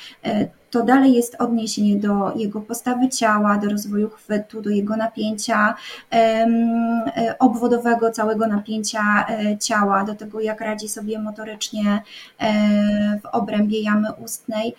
to 0.72 0.84
dalej 0.84 1.14
jest 1.14 1.36
odniesienie 1.40 1.96
do 1.96 2.34
jego 2.36 2.62
postawy 2.62 3.10
ciała, 3.10 3.58
do 3.58 3.70
rozwoju 3.70 4.10
chwytu, 4.10 4.62
do 4.62 4.70
jego 4.70 4.98
napięcia 4.98 5.76
e, 6.14 7.36
obwodowego, 7.40 8.12
całego 8.12 8.48
napięcia 8.48 9.26
e, 9.30 9.58
ciała, 9.58 10.04
do 10.04 10.16
tego 10.16 10.40
jak 10.40 10.62
radzi 10.62 10.90
sobie 10.90 11.20
motorycznie 11.20 12.02
e, 12.40 13.20
w 13.24 13.26
obrębie 13.26 13.82
jamy 13.82 14.14
ustnej 14.14 14.76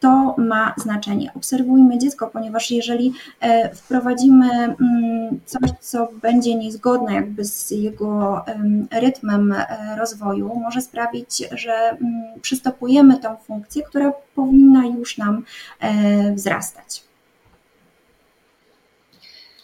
to 0.00 0.34
ma 0.38 0.74
znaczenie. 0.76 1.32
Obserwujmy 1.34 1.98
dziecko, 1.98 2.26
ponieważ 2.26 2.70
jeżeli 2.70 3.12
e, 3.40 3.74
wprowadzimy 3.74 4.46
mm, 4.52 5.40
coś, 5.46 5.70
co 5.80 6.08
będzie 6.22 6.54
niezgodne 6.54 7.14
jakby 7.14 7.44
z 7.44 7.70
jego 7.70 8.44
rytmem 8.90 9.52
e, 9.52 9.96
rozwoju, 9.98 10.54
może 10.54 10.80
sprawić, 10.80 11.44
że 11.52 11.72
mm, 11.72 12.40
przystopujemy 12.42 13.18
tą 13.18 13.36
funkcję, 13.36 13.82
która 13.82 14.12
powinna 14.34 14.86
już 14.86 15.18
nam 15.18 15.44
e, 15.80 16.34
wzrastać. 16.34 17.08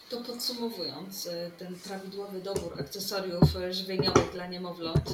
To 0.09 0.17
podsumowując, 0.17 1.29
ten 1.57 1.75
prawidłowy 1.75 2.41
dobór 2.41 2.81
akcesoriów 2.81 3.43
żywieniowych 3.71 4.31
dla 4.33 4.47
niemowląt 4.47 5.13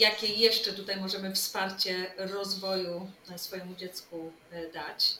jakie 0.00 0.26
jeszcze 0.26 0.72
tutaj 0.72 1.00
możemy 1.00 1.34
wsparcie 1.34 2.06
rozwoju 2.16 3.06
swojemu 3.36 3.74
dziecku 3.74 4.32
e, 4.52 4.72
dać? 4.72 5.18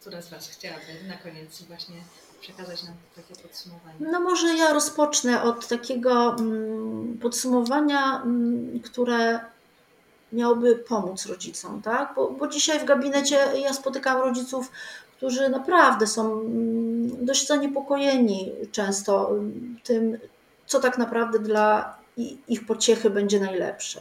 Która 0.00 0.22
z 0.22 0.28
Was 0.28 0.48
chciałaby 0.48 1.04
na 1.08 1.16
koniec 1.16 1.62
właśnie 1.62 1.96
przekazać 2.40 2.82
nam 2.82 2.94
takie 3.16 3.42
podsumowanie? 3.42 3.94
No 4.00 4.20
może 4.20 4.54
ja 4.54 4.72
rozpocznę 4.72 5.42
od 5.42 5.68
takiego 5.68 6.36
mm, 6.38 7.18
podsumowania, 7.18 8.22
mm, 8.22 8.80
które 8.80 9.40
miałoby 10.32 10.76
pomóc 10.76 11.26
rodzicom, 11.26 11.82
tak? 11.82 12.12
Bo, 12.16 12.30
bo 12.30 12.48
dzisiaj 12.48 12.80
w 12.80 12.84
gabinecie 12.84 13.36
ja 13.54 13.72
spotykam 13.72 14.18
rodziców, 14.18 14.70
którzy 15.16 15.48
naprawdę 15.48 16.06
są 16.06 16.40
mm, 16.40 17.26
dość 17.26 17.46
zaniepokojeni 17.46 18.52
często 18.72 19.30
tym, 19.84 20.18
co 20.66 20.80
tak 20.80 20.98
naprawdę 20.98 21.38
dla 21.38 21.96
i 22.16 22.38
ich 22.48 22.66
pociechy 22.66 23.10
będzie 23.10 23.40
najlepsze. 23.40 24.00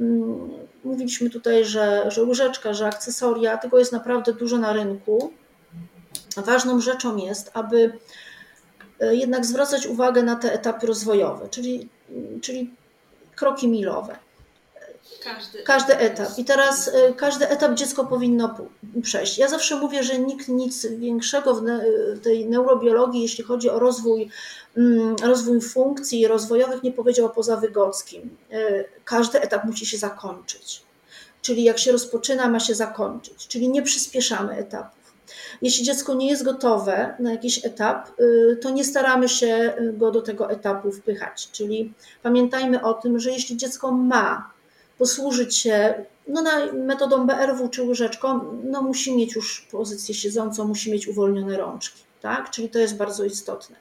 Mm, 0.00 0.50
mówiliśmy 0.84 1.30
tutaj, 1.30 1.64
że, 1.64 2.10
że 2.10 2.22
łyżeczka, 2.22 2.74
że 2.74 2.86
akcesoria, 2.86 3.58
tego 3.58 3.78
jest 3.78 3.92
naprawdę 3.92 4.32
dużo 4.32 4.58
na 4.58 4.72
rynku. 4.72 5.32
Ważną 6.36 6.80
rzeczą 6.80 7.16
jest, 7.16 7.50
aby 7.54 7.98
e, 9.00 9.14
jednak 9.14 9.46
zwracać 9.46 9.86
uwagę 9.86 10.22
na 10.22 10.36
te 10.36 10.52
etapy 10.52 10.86
rozwojowe, 10.86 11.48
czyli, 11.48 11.88
czyli 12.42 12.74
kroki 13.34 13.68
milowe. 13.68 14.16
Każdy, 15.24 15.62
każdy 15.62 15.98
etap. 15.98 16.38
I 16.38 16.44
teraz 16.44 16.88
e, 16.88 17.12
każdy 17.12 17.48
etap 17.48 17.74
dziecko 17.74 18.04
powinno 18.04 18.56
przejść. 19.02 19.38
Ja 19.38 19.48
zawsze 19.48 19.76
mówię, 19.76 20.02
że 20.02 20.18
nikt 20.18 20.48
nic 20.48 20.86
większego 20.86 21.54
w 21.54 21.64
tej 22.22 22.46
neurobiologii, 22.46 23.22
jeśli 23.22 23.44
chodzi 23.44 23.70
o 23.70 23.78
rozwój 23.78 24.30
Mm, 24.76 25.16
rozwój 25.22 25.60
funkcji 25.60 26.26
rozwojowych 26.26 26.82
nie 26.82 26.92
powiedział 26.92 27.30
poza 27.30 27.56
Wygockim. 27.56 28.36
E, 28.52 28.84
każdy 29.04 29.40
etap 29.40 29.64
musi 29.64 29.86
się 29.86 29.98
zakończyć. 29.98 30.82
Czyli 31.42 31.64
jak 31.64 31.78
się 31.78 31.92
rozpoczyna, 31.92 32.48
ma 32.48 32.60
się 32.60 32.74
zakończyć. 32.74 33.46
Czyli 33.46 33.68
nie 33.68 33.82
przyspieszamy 33.82 34.52
etapów. 34.52 34.96
Jeśli 35.62 35.84
dziecko 35.84 36.14
nie 36.14 36.28
jest 36.28 36.44
gotowe 36.44 37.16
na 37.18 37.32
jakiś 37.32 37.64
etap, 37.64 38.20
y, 38.20 38.58
to 38.62 38.70
nie 38.70 38.84
staramy 38.84 39.28
się 39.28 39.72
go 39.92 40.10
do 40.10 40.22
tego 40.22 40.50
etapu 40.50 40.92
wpychać. 40.92 41.48
Czyli 41.52 41.92
pamiętajmy 42.22 42.82
o 42.82 42.94
tym, 42.94 43.18
że 43.20 43.30
jeśli 43.30 43.56
dziecko 43.56 43.92
ma 43.92 44.50
posłużyć 44.98 45.56
się 45.56 45.94
no, 46.28 46.42
na, 46.42 46.72
metodą 46.72 47.26
BRW 47.26 47.68
czy 47.68 47.82
łyżeczką, 47.82 48.40
no 48.64 48.82
musi 48.82 49.16
mieć 49.16 49.34
już 49.34 49.60
pozycję 49.70 50.14
siedzącą, 50.14 50.68
musi 50.68 50.92
mieć 50.92 51.08
uwolnione 51.08 51.56
rączki. 51.56 52.05
Tak? 52.22 52.50
Czyli 52.50 52.68
to 52.68 52.78
jest 52.78 52.96
bardzo 52.96 53.24
istotne 53.24 53.76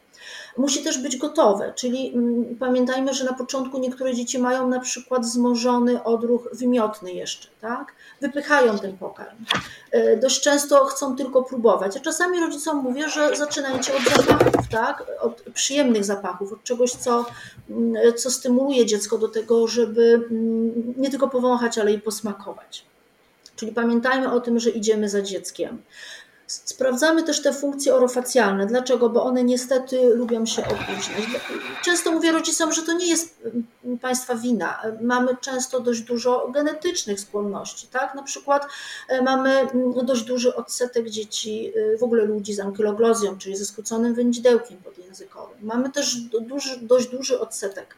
musi 0.58 0.84
też 0.84 0.98
być 0.98 1.18
gotowe, 1.18 1.74
czyli 1.76 2.14
mm, 2.14 2.56
pamiętajmy, 2.56 3.14
że 3.14 3.26
na 3.26 3.34
początku 3.34 3.78
niektóre 3.78 4.14
dzieci 4.14 4.40
mają 4.40 4.70
na 4.70 4.80
przykład 4.80 5.22
wzmożony 5.22 6.04
odruch 6.04 6.50
wymiotny 6.54 7.14
jeszcze, 7.14 7.48
tak? 7.62 7.94
Wypychają 8.22 8.80
ten 8.80 8.98
pokarm. 8.98 9.38
E, 9.92 10.18
dość 10.18 10.42
często 10.42 10.86
chcą 10.86 11.16
tylko 11.16 11.44
próbować, 11.44 11.98
a 11.98 12.00
czasami 12.00 12.40
rodzicom 12.40 12.78
mówię, 12.78 13.10
że 13.10 13.36
zaczynajcie 13.36 13.94
od 13.98 14.04
zapachów, 14.04 14.68
tak? 14.72 15.04
Od 15.22 15.42
przyjemnych 15.54 16.06
zapachów, 16.06 16.54
od 16.54 16.64
czegoś, 16.64 16.92
co, 16.92 17.26
mm, 17.70 18.14
co 18.18 18.32
stymuluje 18.32 18.86
dziecko 18.86 19.18
do 19.18 19.28
tego, 19.28 19.68
żeby 19.68 20.28
mm, 20.32 20.94
nie 20.98 21.10
tylko 21.10 21.28
powąchać, 21.28 21.78
ale 21.78 21.94
i 21.94 22.02
posmakować. 22.02 22.86
Czyli 23.56 23.72
pamiętajmy 23.72 24.32
o 24.32 24.40
tym, 24.40 24.60
że 24.60 24.70
idziemy 24.70 25.10
za 25.10 25.22
dzieckiem. 25.22 25.82
Sprawdzamy 26.48 27.24
też 27.24 27.42
te 27.42 27.54
funkcje 27.54 27.96
orofacjalne. 27.96 28.66
Dlaczego? 28.66 29.10
Bo 29.10 29.24
one 29.24 29.44
niestety 29.44 30.16
lubią 30.16 30.46
się 30.46 30.62
opóźniać. 30.68 31.30
Często 31.84 32.12
mówię 32.12 32.32
rodzicom, 32.32 32.74
że 32.74 32.82
to 32.82 32.94
nie 32.94 33.08
jest 33.08 33.40
Państwa 34.02 34.36
wina. 34.36 34.82
Mamy 35.02 35.38
często 35.42 35.80
dość 35.80 36.02
dużo 36.02 36.50
genetycznych 36.54 37.20
skłonności. 37.20 37.88
Tak? 37.88 38.16
Na 38.16 38.24
przykład 38.24 38.68
e, 39.10 39.22
mamy 39.22 39.50
mm, 39.50 40.06
dość 40.06 40.24
duży 40.24 40.56
odsetek 40.56 41.10
dzieci, 41.10 41.72
e, 41.94 41.98
w 41.98 42.04
ogóle 42.04 42.26
ludzi 42.26 42.54
z 42.54 42.60
ankyloglozją, 42.60 43.38
czyli 43.38 43.58
ze 43.58 43.66
skróconym 43.66 44.14
wędzidełkiem 44.14 44.78
podjęzykowym. 44.78 45.58
Mamy 45.62 45.92
też 45.92 46.16
duży, 46.22 46.78
dość 46.82 47.08
duży 47.08 47.40
odsetek 47.40 47.96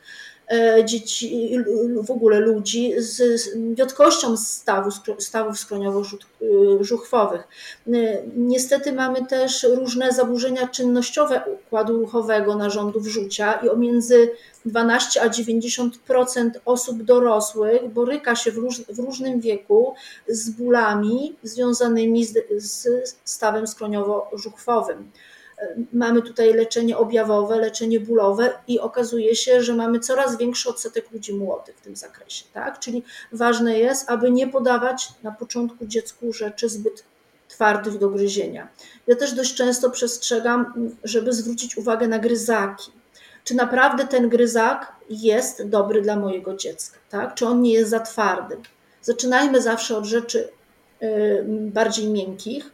E, 0.51 0.85
dzieci, 0.85 1.57
w 2.03 2.11
ogóle 2.11 2.39
ludzi 2.39 2.93
z 2.97 3.49
wiotkością 3.75 4.37
stawu, 4.37 4.89
stawów 5.17 5.55
skroniowo-żuchwowych. 5.55 7.43
Niestety 8.35 8.93
mamy 8.93 9.25
też 9.25 9.63
różne 9.63 10.11
zaburzenia 10.11 10.67
czynnościowe 10.67 11.41
układu 11.53 11.99
ruchowego 11.99 12.55
narządów 12.55 13.07
rzucia 13.07 13.53
i 13.53 13.77
między 13.77 14.31
12 14.67 15.21
a 15.21 15.29
90% 15.29 16.49
osób 16.65 17.03
dorosłych 17.03 17.89
boryka 17.89 18.35
się 18.35 18.51
w, 18.51 18.57
róż, 18.57 18.81
w 18.81 18.99
różnym 18.99 19.39
wieku 19.39 19.95
z 20.27 20.49
bólami 20.49 21.35
związanymi 21.43 22.25
z, 22.25 22.33
z 22.57 22.87
stawem 23.23 23.65
skroniowo-żuchwowym 23.65 25.03
mamy 25.93 26.21
tutaj 26.21 26.53
leczenie 26.53 26.97
objawowe, 26.97 27.59
leczenie 27.59 27.99
bólowe 27.99 28.53
i 28.67 28.79
okazuje 28.79 29.35
się, 29.35 29.63
że 29.63 29.73
mamy 29.73 29.99
coraz 29.99 30.37
większy 30.37 30.69
odsetek 30.69 31.11
ludzi 31.11 31.33
młodych 31.33 31.75
w 31.77 31.81
tym 31.81 31.95
zakresie. 31.95 32.45
Tak? 32.53 32.79
Czyli 32.79 33.03
ważne 33.31 33.79
jest, 33.79 34.09
aby 34.09 34.31
nie 34.31 34.47
podawać 34.47 35.09
na 35.23 35.31
początku 35.31 35.85
dziecku 35.85 36.33
rzeczy 36.33 36.69
zbyt 36.69 37.03
twardych 37.47 37.97
do 37.97 38.09
gryzienia. 38.09 38.67
Ja 39.07 39.15
też 39.15 39.33
dość 39.33 39.55
często 39.55 39.89
przestrzegam, 39.89 40.73
żeby 41.03 41.33
zwrócić 41.33 41.77
uwagę 41.77 42.07
na 42.07 42.19
gryzaki. 42.19 42.91
Czy 43.47 43.55
naprawdę 43.55 44.07
ten 44.07 44.29
gryzak 44.29 44.95
jest 45.09 45.67
dobry 45.67 46.01
dla 46.01 46.15
mojego 46.15 46.55
dziecka? 46.55 46.97
Tak? 47.09 47.35
Czy 47.35 47.47
on 47.47 47.61
nie 47.61 47.73
jest 47.73 47.89
za 47.89 47.99
twardy? 47.99 48.57
Zaczynajmy 49.01 49.61
zawsze 49.61 49.97
od 49.97 50.05
rzeczy 50.05 50.49
y, 51.03 51.43
bardziej 51.47 52.07
miękkich, 52.07 52.71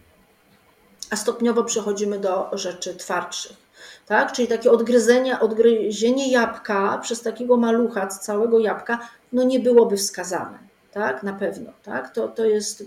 a 1.09 1.15
stopniowo 1.15 1.63
przechodzimy 1.63 2.19
do 2.19 2.49
rzeczy 2.53 2.95
twardszych. 2.95 3.57
Tak? 4.05 4.31
Czyli 4.31 4.47
takie 4.47 4.71
odgryzenie, 4.71 5.39
odgryzienie 5.39 6.31
jabłka 6.31 6.97
przez 6.97 7.21
takiego 7.21 7.57
malucha 7.57 8.07
całego 8.07 8.59
jabłka, 8.59 8.99
no 9.33 9.43
nie 9.43 9.59
byłoby 9.59 9.97
wskazane, 9.97 10.59
tak? 10.91 11.23
Na 11.23 11.33
pewno, 11.33 11.71
tak? 11.83 12.13
To, 12.13 12.27
to 12.27 12.45
jest 12.45 12.83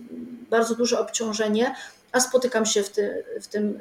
bardzo 0.50 0.74
duże 0.74 1.00
obciążenie, 1.00 1.74
a 2.12 2.20
spotykam 2.20 2.66
się 2.66 2.82
w, 2.82 2.90
ty, 2.90 3.24
w 3.42 3.46
tym 3.46 3.80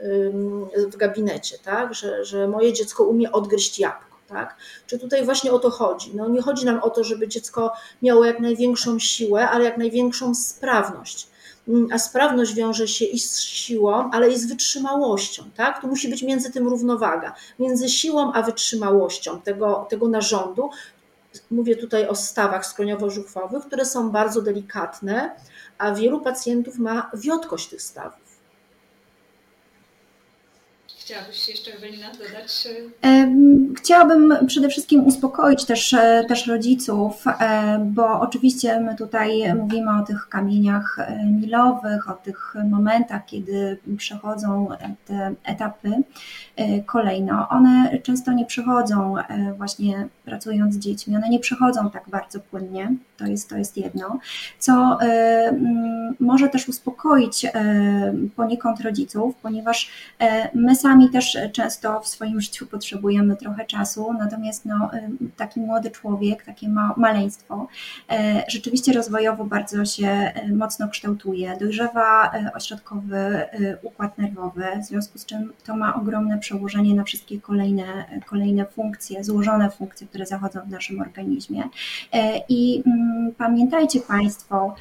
w 0.88 0.95
gabinecie, 0.97 1.57
tak? 1.63 1.93
Że, 1.93 2.26
że 2.26 2.47
moje 2.47 2.73
dziecko 2.73 3.03
umie 3.03 3.32
odgryźć 3.32 3.80
jabłko. 3.80 4.15
Tak? 4.28 4.55
Czy 4.88 4.99
tutaj 4.99 5.26
właśnie 5.26 5.51
o 5.51 5.59
to 5.59 5.69
chodzi? 5.69 6.11
No 6.15 6.30
nie 6.30 6.41
chodzi 6.41 6.65
nam 6.65 6.80
o 6.80 6.89
to, 6.89 7.03
żeby 7.03 7.28
dziecko 7.28 7.73
miało 8.01 8.26
jak 8.26 8.39
największą 8.39 8.99
siłę, 8.99 9.49
ale 9.49 9.65
jak 9.65 9.78
największą 9.78 10.36
sprawność. 10.36 11.28
A 11.91 11.99
sprawność 11.99 12.53
wiąże 12.53 12.88
się 12.88 13.05
i 13.05 13.19
z 13.19 13.39
siłą, 13.39 14.09
ale 14.11 14.30
i 14.32 14.39
z 14.39 14.45
wytrzymałością. 14.45 15.43
Tak? 15.55 15.82
Tu 15.82 15.88
musi 15.88 16.09
być 16.09 16.23
między 16.23 16.51
tym 16.51 16.67
równowaga, 16.67 17.36
między 17.59 17.89
siłą 17.89 18.34
a 18.34 18.41
wytrzymałością 18.41 19.41
tego, 19.41 19.88
tego 19.89 20.07
narządu. 20.07 20.69
Mówię 21.51 21.76
tutaj 21.76 22.07
o 22.07 22.15
stawach 22.15 22.65
skroniowo-żuchwowych, 22.65 23.61
które 23.67 23.86
są 23.86 24.09
bardzo 24.09 24.41
delikatne, 24.41 25.36
a 25.78 25.91
wielu 25.91 26.21
pacjentów 26.21 26.78
ma 26.78 27.11
wiotkość 27.13 27.67
tych 27.67 27.82
stawów. 27.82 28.26
Chciałabyś 31.05 31.49
jeszcze, 31.49 31.73
Ewelina, 31.73 32.07
dodać? 32.11 32.67
Chciałabym 33.78 34.34
przede 34.47 34.69
wszystkim 34.69 35.05
uspokoić 35.05 35.65
też, 35.65 35.93
e, 35.93 36.26
też 36.28 36.47
rodziców, 36.47 37.23
e, 37.28 37.80
bo 37.86 38.21
oczywiście 38.21 38.80
my 38.80 38.95
tutaj 38.95 39.53
mówimy 39.55 40.01
o 40.01 40.05
tych 40.05 40.30
kamieniach 40.30 40.99
e, 40.99 41.26
milowych, 41.26 42.09
o 42.09 42.13
tych 42.13 42.55
momentach, 42.69 43.26
kiedy 43.26 43.78
przechodzą 43.97 44.67
te 45.05 45.36
etapy 45.43 45.89
kolejno. 46.86 47.49
One 47.49 47.99
często 48.03 48.34
nie 48.34 48.45
przychodzą 48.45 49.15
właśnie 49.57 50.07
pracując 50.26 50.76
z 50.76 50.80
dziećmi, 50.80 51.15
one 51.15 51.30
nie 51.30 51.39
przychodzą 51.39 51.89
tak 51.89 52.03
bardzo 52.09 52.39
płynnie, 52.39 52.95
to 53.18 53.26
jest, 53.26 53.49
to 53.49 53.57
jest 53.57 53.78
jedno, 53.78 54.20
co 54.59 54.97
może 56.20 56.49
też 56.49 56.70
uspokoić 56.70 57.45
poniekąd 58.36 58.82
rodziców, 58.82 59.36
ponieważ 59.41 59.91
my 60.53 60.76
sami 60.76 61.09
też 61.09 61.36
e, 61.36 61.49
często 61.49 61.99
w 61.99 62.07
swoim 62.07 62.41
życiu 62.41 62.68
potrzebujemy 62.68 63.36
trochę 63.36 63.66
czasu, 63.66 64.13
natomiast 64.20 64.66
no, 64.66 64.89
e, 64.93 65.09
taki 65.38 65.59
młody 65.59 65.91
człowiek, 65.91 66.43
takie 66.43 66.70
ma, 66.70 66.93
maleństwo, 66.97 67.68
e, 68.09 68.43
rzeczywiście 68.47 68.93
rozwojowo 68.93 69.45
bardzo 69.45 69.86
się 69.86 70.32
mocno 70.53 70.89
kształtuje, 70.89 71.57
dojrzewa 71.59 72.32
ośrodkowy 72.55 73.45
układ 73.84 74.18
nerwowy, 74.18 74.63
w 74.82 74.86
związku 74.86 75.18
z 75.18 75.26
czym 75.26 75.53
to 75.63 75.76
ma 75.76 75.95
ogromne 75.95 76.39
przełożenie 76.39 76.95
na 76.95 77.03
wszystkie 77.03 77.41
kolejne, 77.41 77.84
kolejne 78.26 78.66
funkcje, 78.66 79.24
złożone 79.24 79.72
funkcje, 79.72 80.07
które 80.07 80.26
zachodzą 80.26 80.59
w 80.61 80.72
naszym 80.72 81.01
organizmie. 81.01 81.63
I 82.49 82.84
mm, 82.86 83.05
pamiętajcie 83.38 83.99
Państwo, 83.99 84.76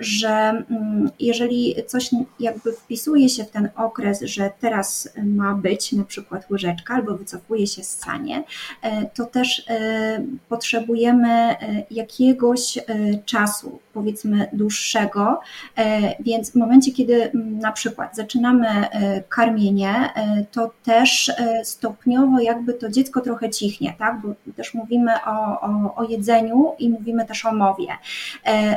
że 0.00 0.28
mm, 0.28 1.10
jeżeli 1.20 1.74
coś 1.86 2.10
jakby 2.40 2.72
wpisuje 2.72 3.28
się 3.28 3.44
w 3.44 3.50
ten 3.50 3.68
okres, 3.76 4.22
że 4.22 4.50
teraz 4.60 5.08
ma 5.24 5.54
być 5.54 5.92
na 5.92 6.04
przykład 6.04 6.50
łyżeczka 6.50 6.94
albo 6.94 7.16
wycofuje 7.16 7.66
się 7.66 7.84
ssanie, 7.84 8.44
e, 8.82 9.06
to 9.06 9.26
też 9.26 9.64
e, 9.68 10.24
potrzebujemy 10.48 11.28
e, 11.30 11.56
jakiegoś 11.90 12.78
czasu, 13.24 13.78
powiedzmy 13.92 14.48
dłuższego, 14.52 15.40
więc 16.20 16.50
w 16.50 16.54
momencie, 16.54 16.92
kiedy 16.92 17.30
na 17.34 17.72
przykład 17.72 18.16
zaczynamy 18.16 18.66
karmienie, 19.28 19.94
to 20.52 20.70
też 20.84 21.32
stopniowo 21.64 22.40
jakby 22.40 22.74
to 22.74 22.88
dziecko 22.88 23.20
trochę 23.20 23.50
cichnie, 23.50 23.94
tak? 23.98 24.20
bo 24.22 24.52
też 24.52 24.74
mówimy 24.74 25.12
o, 25.26 25.60
o, 25.60 25.94
o 25.96 26.04
jedzeniu 26.04 26.72
i 26.78 26.90
mówimy 26.90 27.26
też 27.30 27.44
o 27.44 27.52
mowie, 27.52 27.88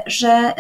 że 0.06 0.54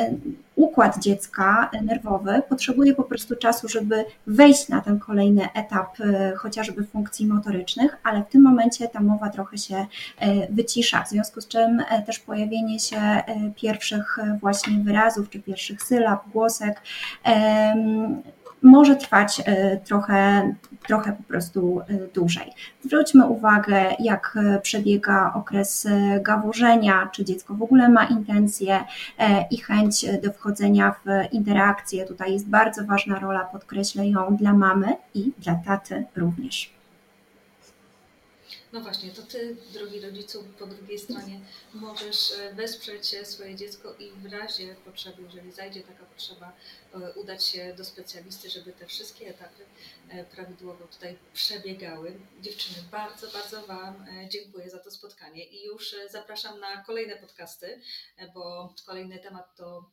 układ 0.55 0.99
dziecka 0.99 1.71
nerwowy 1.81 2.41
potrzebuje 2.49 2.95
po 2.95 3.03
prostu 3.03 3.35
czasu, 3.35 3.67
żeby 3.67 4.05
wejść 4.27 4.69
na 4.69 4.81
ten 4.81 4.99
kolejny 4.99 5.47
etap 5.53 5.99
e, 5.99 6.35
chociażby 6.35 6.83
funkcji 6.83 7.27
motorycznych, 7.27 7.97
ale 8.03 8.23
w 8.23 8.29
tym 8.29 8.41
momencie 8.41 8.87
ta 8.87 8.99
mowa 8.99 9.29
trochę 9.29 9.57
się 9.57 9.75
e, 10.19 10.47
wycisza, 10.53 11.03
w 11.03 11.09
związku 11.09 11.41
z 11.41 11.47
czym 11.47 11.79
e, 11.89 12.01
też 12.01 12.19
pojawienie 12.19 12.79
się 12.79 13.23
pierwszych 13.55 14.17
właśnie 14.39 14.73
wyrazów 14.83 15.29
czy 15.29 15.39
pierwszych 15.39 15.83
sylab, 15.83 16.29
głosek 16.29 16.81
może 18.63 18.95
trwać 18.95 19.41
e, 19.45 19.77
trochę, 19.77 20.53
trochę 20.87 21.11
po 21.11 21.23
prostu 21.23 21.79
e, 21.79 21.83
dłużej. 22.13 22.51
Zwróćmy 22.85 23.25
uwagę, 23.25 23.95
jak 23.99 24.37
e, 24.37 24.59
przebiega 24.59 25.33
okres 25.33 25.87
gaworzenia, 26.21 27.09
czy 27.11 27.25
dziecko 27.25 27.53
w 27.53 27.63
ogóle 27.63 27.89
ma 27.89 28.05
intencje 28.05 28.83
i 29.51 29.57
chęć 29.57 30.05
do 30.23 30.33
wchodzenia 30.33 30.95
w 31.05 31.33
interakcję. 31.33 32.05
Tutaj 32.05 32.33
jest 32.33 32.49
bardzo 32.49 32.85
ważna 32.85 33.19
rola, 33.19 33.39
podkreślę 33.39 34.07
ją, 34.07 34.35
dla 34.35 34.53
mamy 34.53 34.95
i 35.13 35.31
dla 35.39 35.55
taty 35.55 36.05
również. 36.15 36.73
No 38.73 38.81
właśnie, 38.81 39.11
to 39.11 39.21
Ty, 39.21 39.57
drogi 39.73 39.99
rodzicu, 39.99 40.43
po 40.59 40.67
drugiej 40.67 40.99
stronie 40.99 41.39
możesz 41.73 42.31
e, 42.31 42.53
wesprzeć 42.53 43.13
e, 43.13 43.25
swoje 43.25 43.55
dziecko 43.55 43.93
i 43.99 44.11
w 44.11 44.25
razie 44.25 44.75
potrzeby, 44.85 45.21
jeżeli 45.21 45.51
zajdzie 45.51 45.81
taka 45.81 46.05
potrzeba, 46.05 46.53
e, 46.93 47.13
udać 47.13 47.45
się 47.45 47.73
do 47.73 47.85
specjalisty, 47.85 48.49
żeby 48.49 48.71
te 48.71 48.87
wszystkie 48.87 49.27
etapy 49.29 49.65
prawidłowo 50.35 50.87
tutaj 50.87 51.17
przebiegały. 51.33 52.19
Dziewczyny, 52.41 52.77
bardzo, 52.91 53.31
bardzo 53.31 53.67
Wam 53.67 54.05
dziękuję 54.29 54.69
za 54.69 54.79
to 54.79 54.91
spotkanie 54.91 55.45
i 55.45 55.65
już 55.65 55.95
zapraszam 56.09 56.59
na 56.59 56.83
kolejne 56.83 57.15
podcasty, 57.15 57.81
bo 58.33 58.73
kolejny 58.85 59.19
temat 59.19 59.55
to 59.55 59.89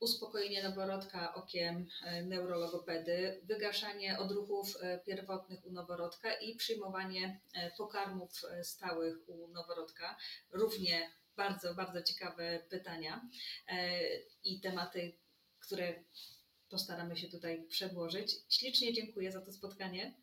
uspokojenie 0.00 0.62
noworodka 0.62 1.34
okiem 1.34 1.86
e, 2.02 2.22
neurologopedy, 2.22 3.40
wygaszanie 3.44 4.18
odruchów 4.18 4.76
e, 4.80 4.98
pierwotnych 4.98 5.66
u 5.66 5.72
noworodka 5.72 6.34
i 6.34 6.56
przyjmowanie 6.56 7.40
e, 7.54 7.70
pokarmów 7.70 8.30
stałych 8.62 9.28
u 9.28 9.48
noworodka. 9.48 10.16
Równie 10.50 11.10
bardzo, 11.36 11.74
bardzo 11.74 12.02
ciekawe 12.02 12.62
pytania 12.70 13.28
i 14.44 14.60
tematy, 14.60 15.12
które 15.60 16.04
postaramy 16.68 17.16
się 17.16 17.28
tutaj 17.28 17.66
przedłożyć. 17.68 18.36
Ślicznie 18.48 18.92
dziękuję 18.92 19.32
za 19.32 19.40
to 19.40 19.52
spotkanie. 19.52 20.14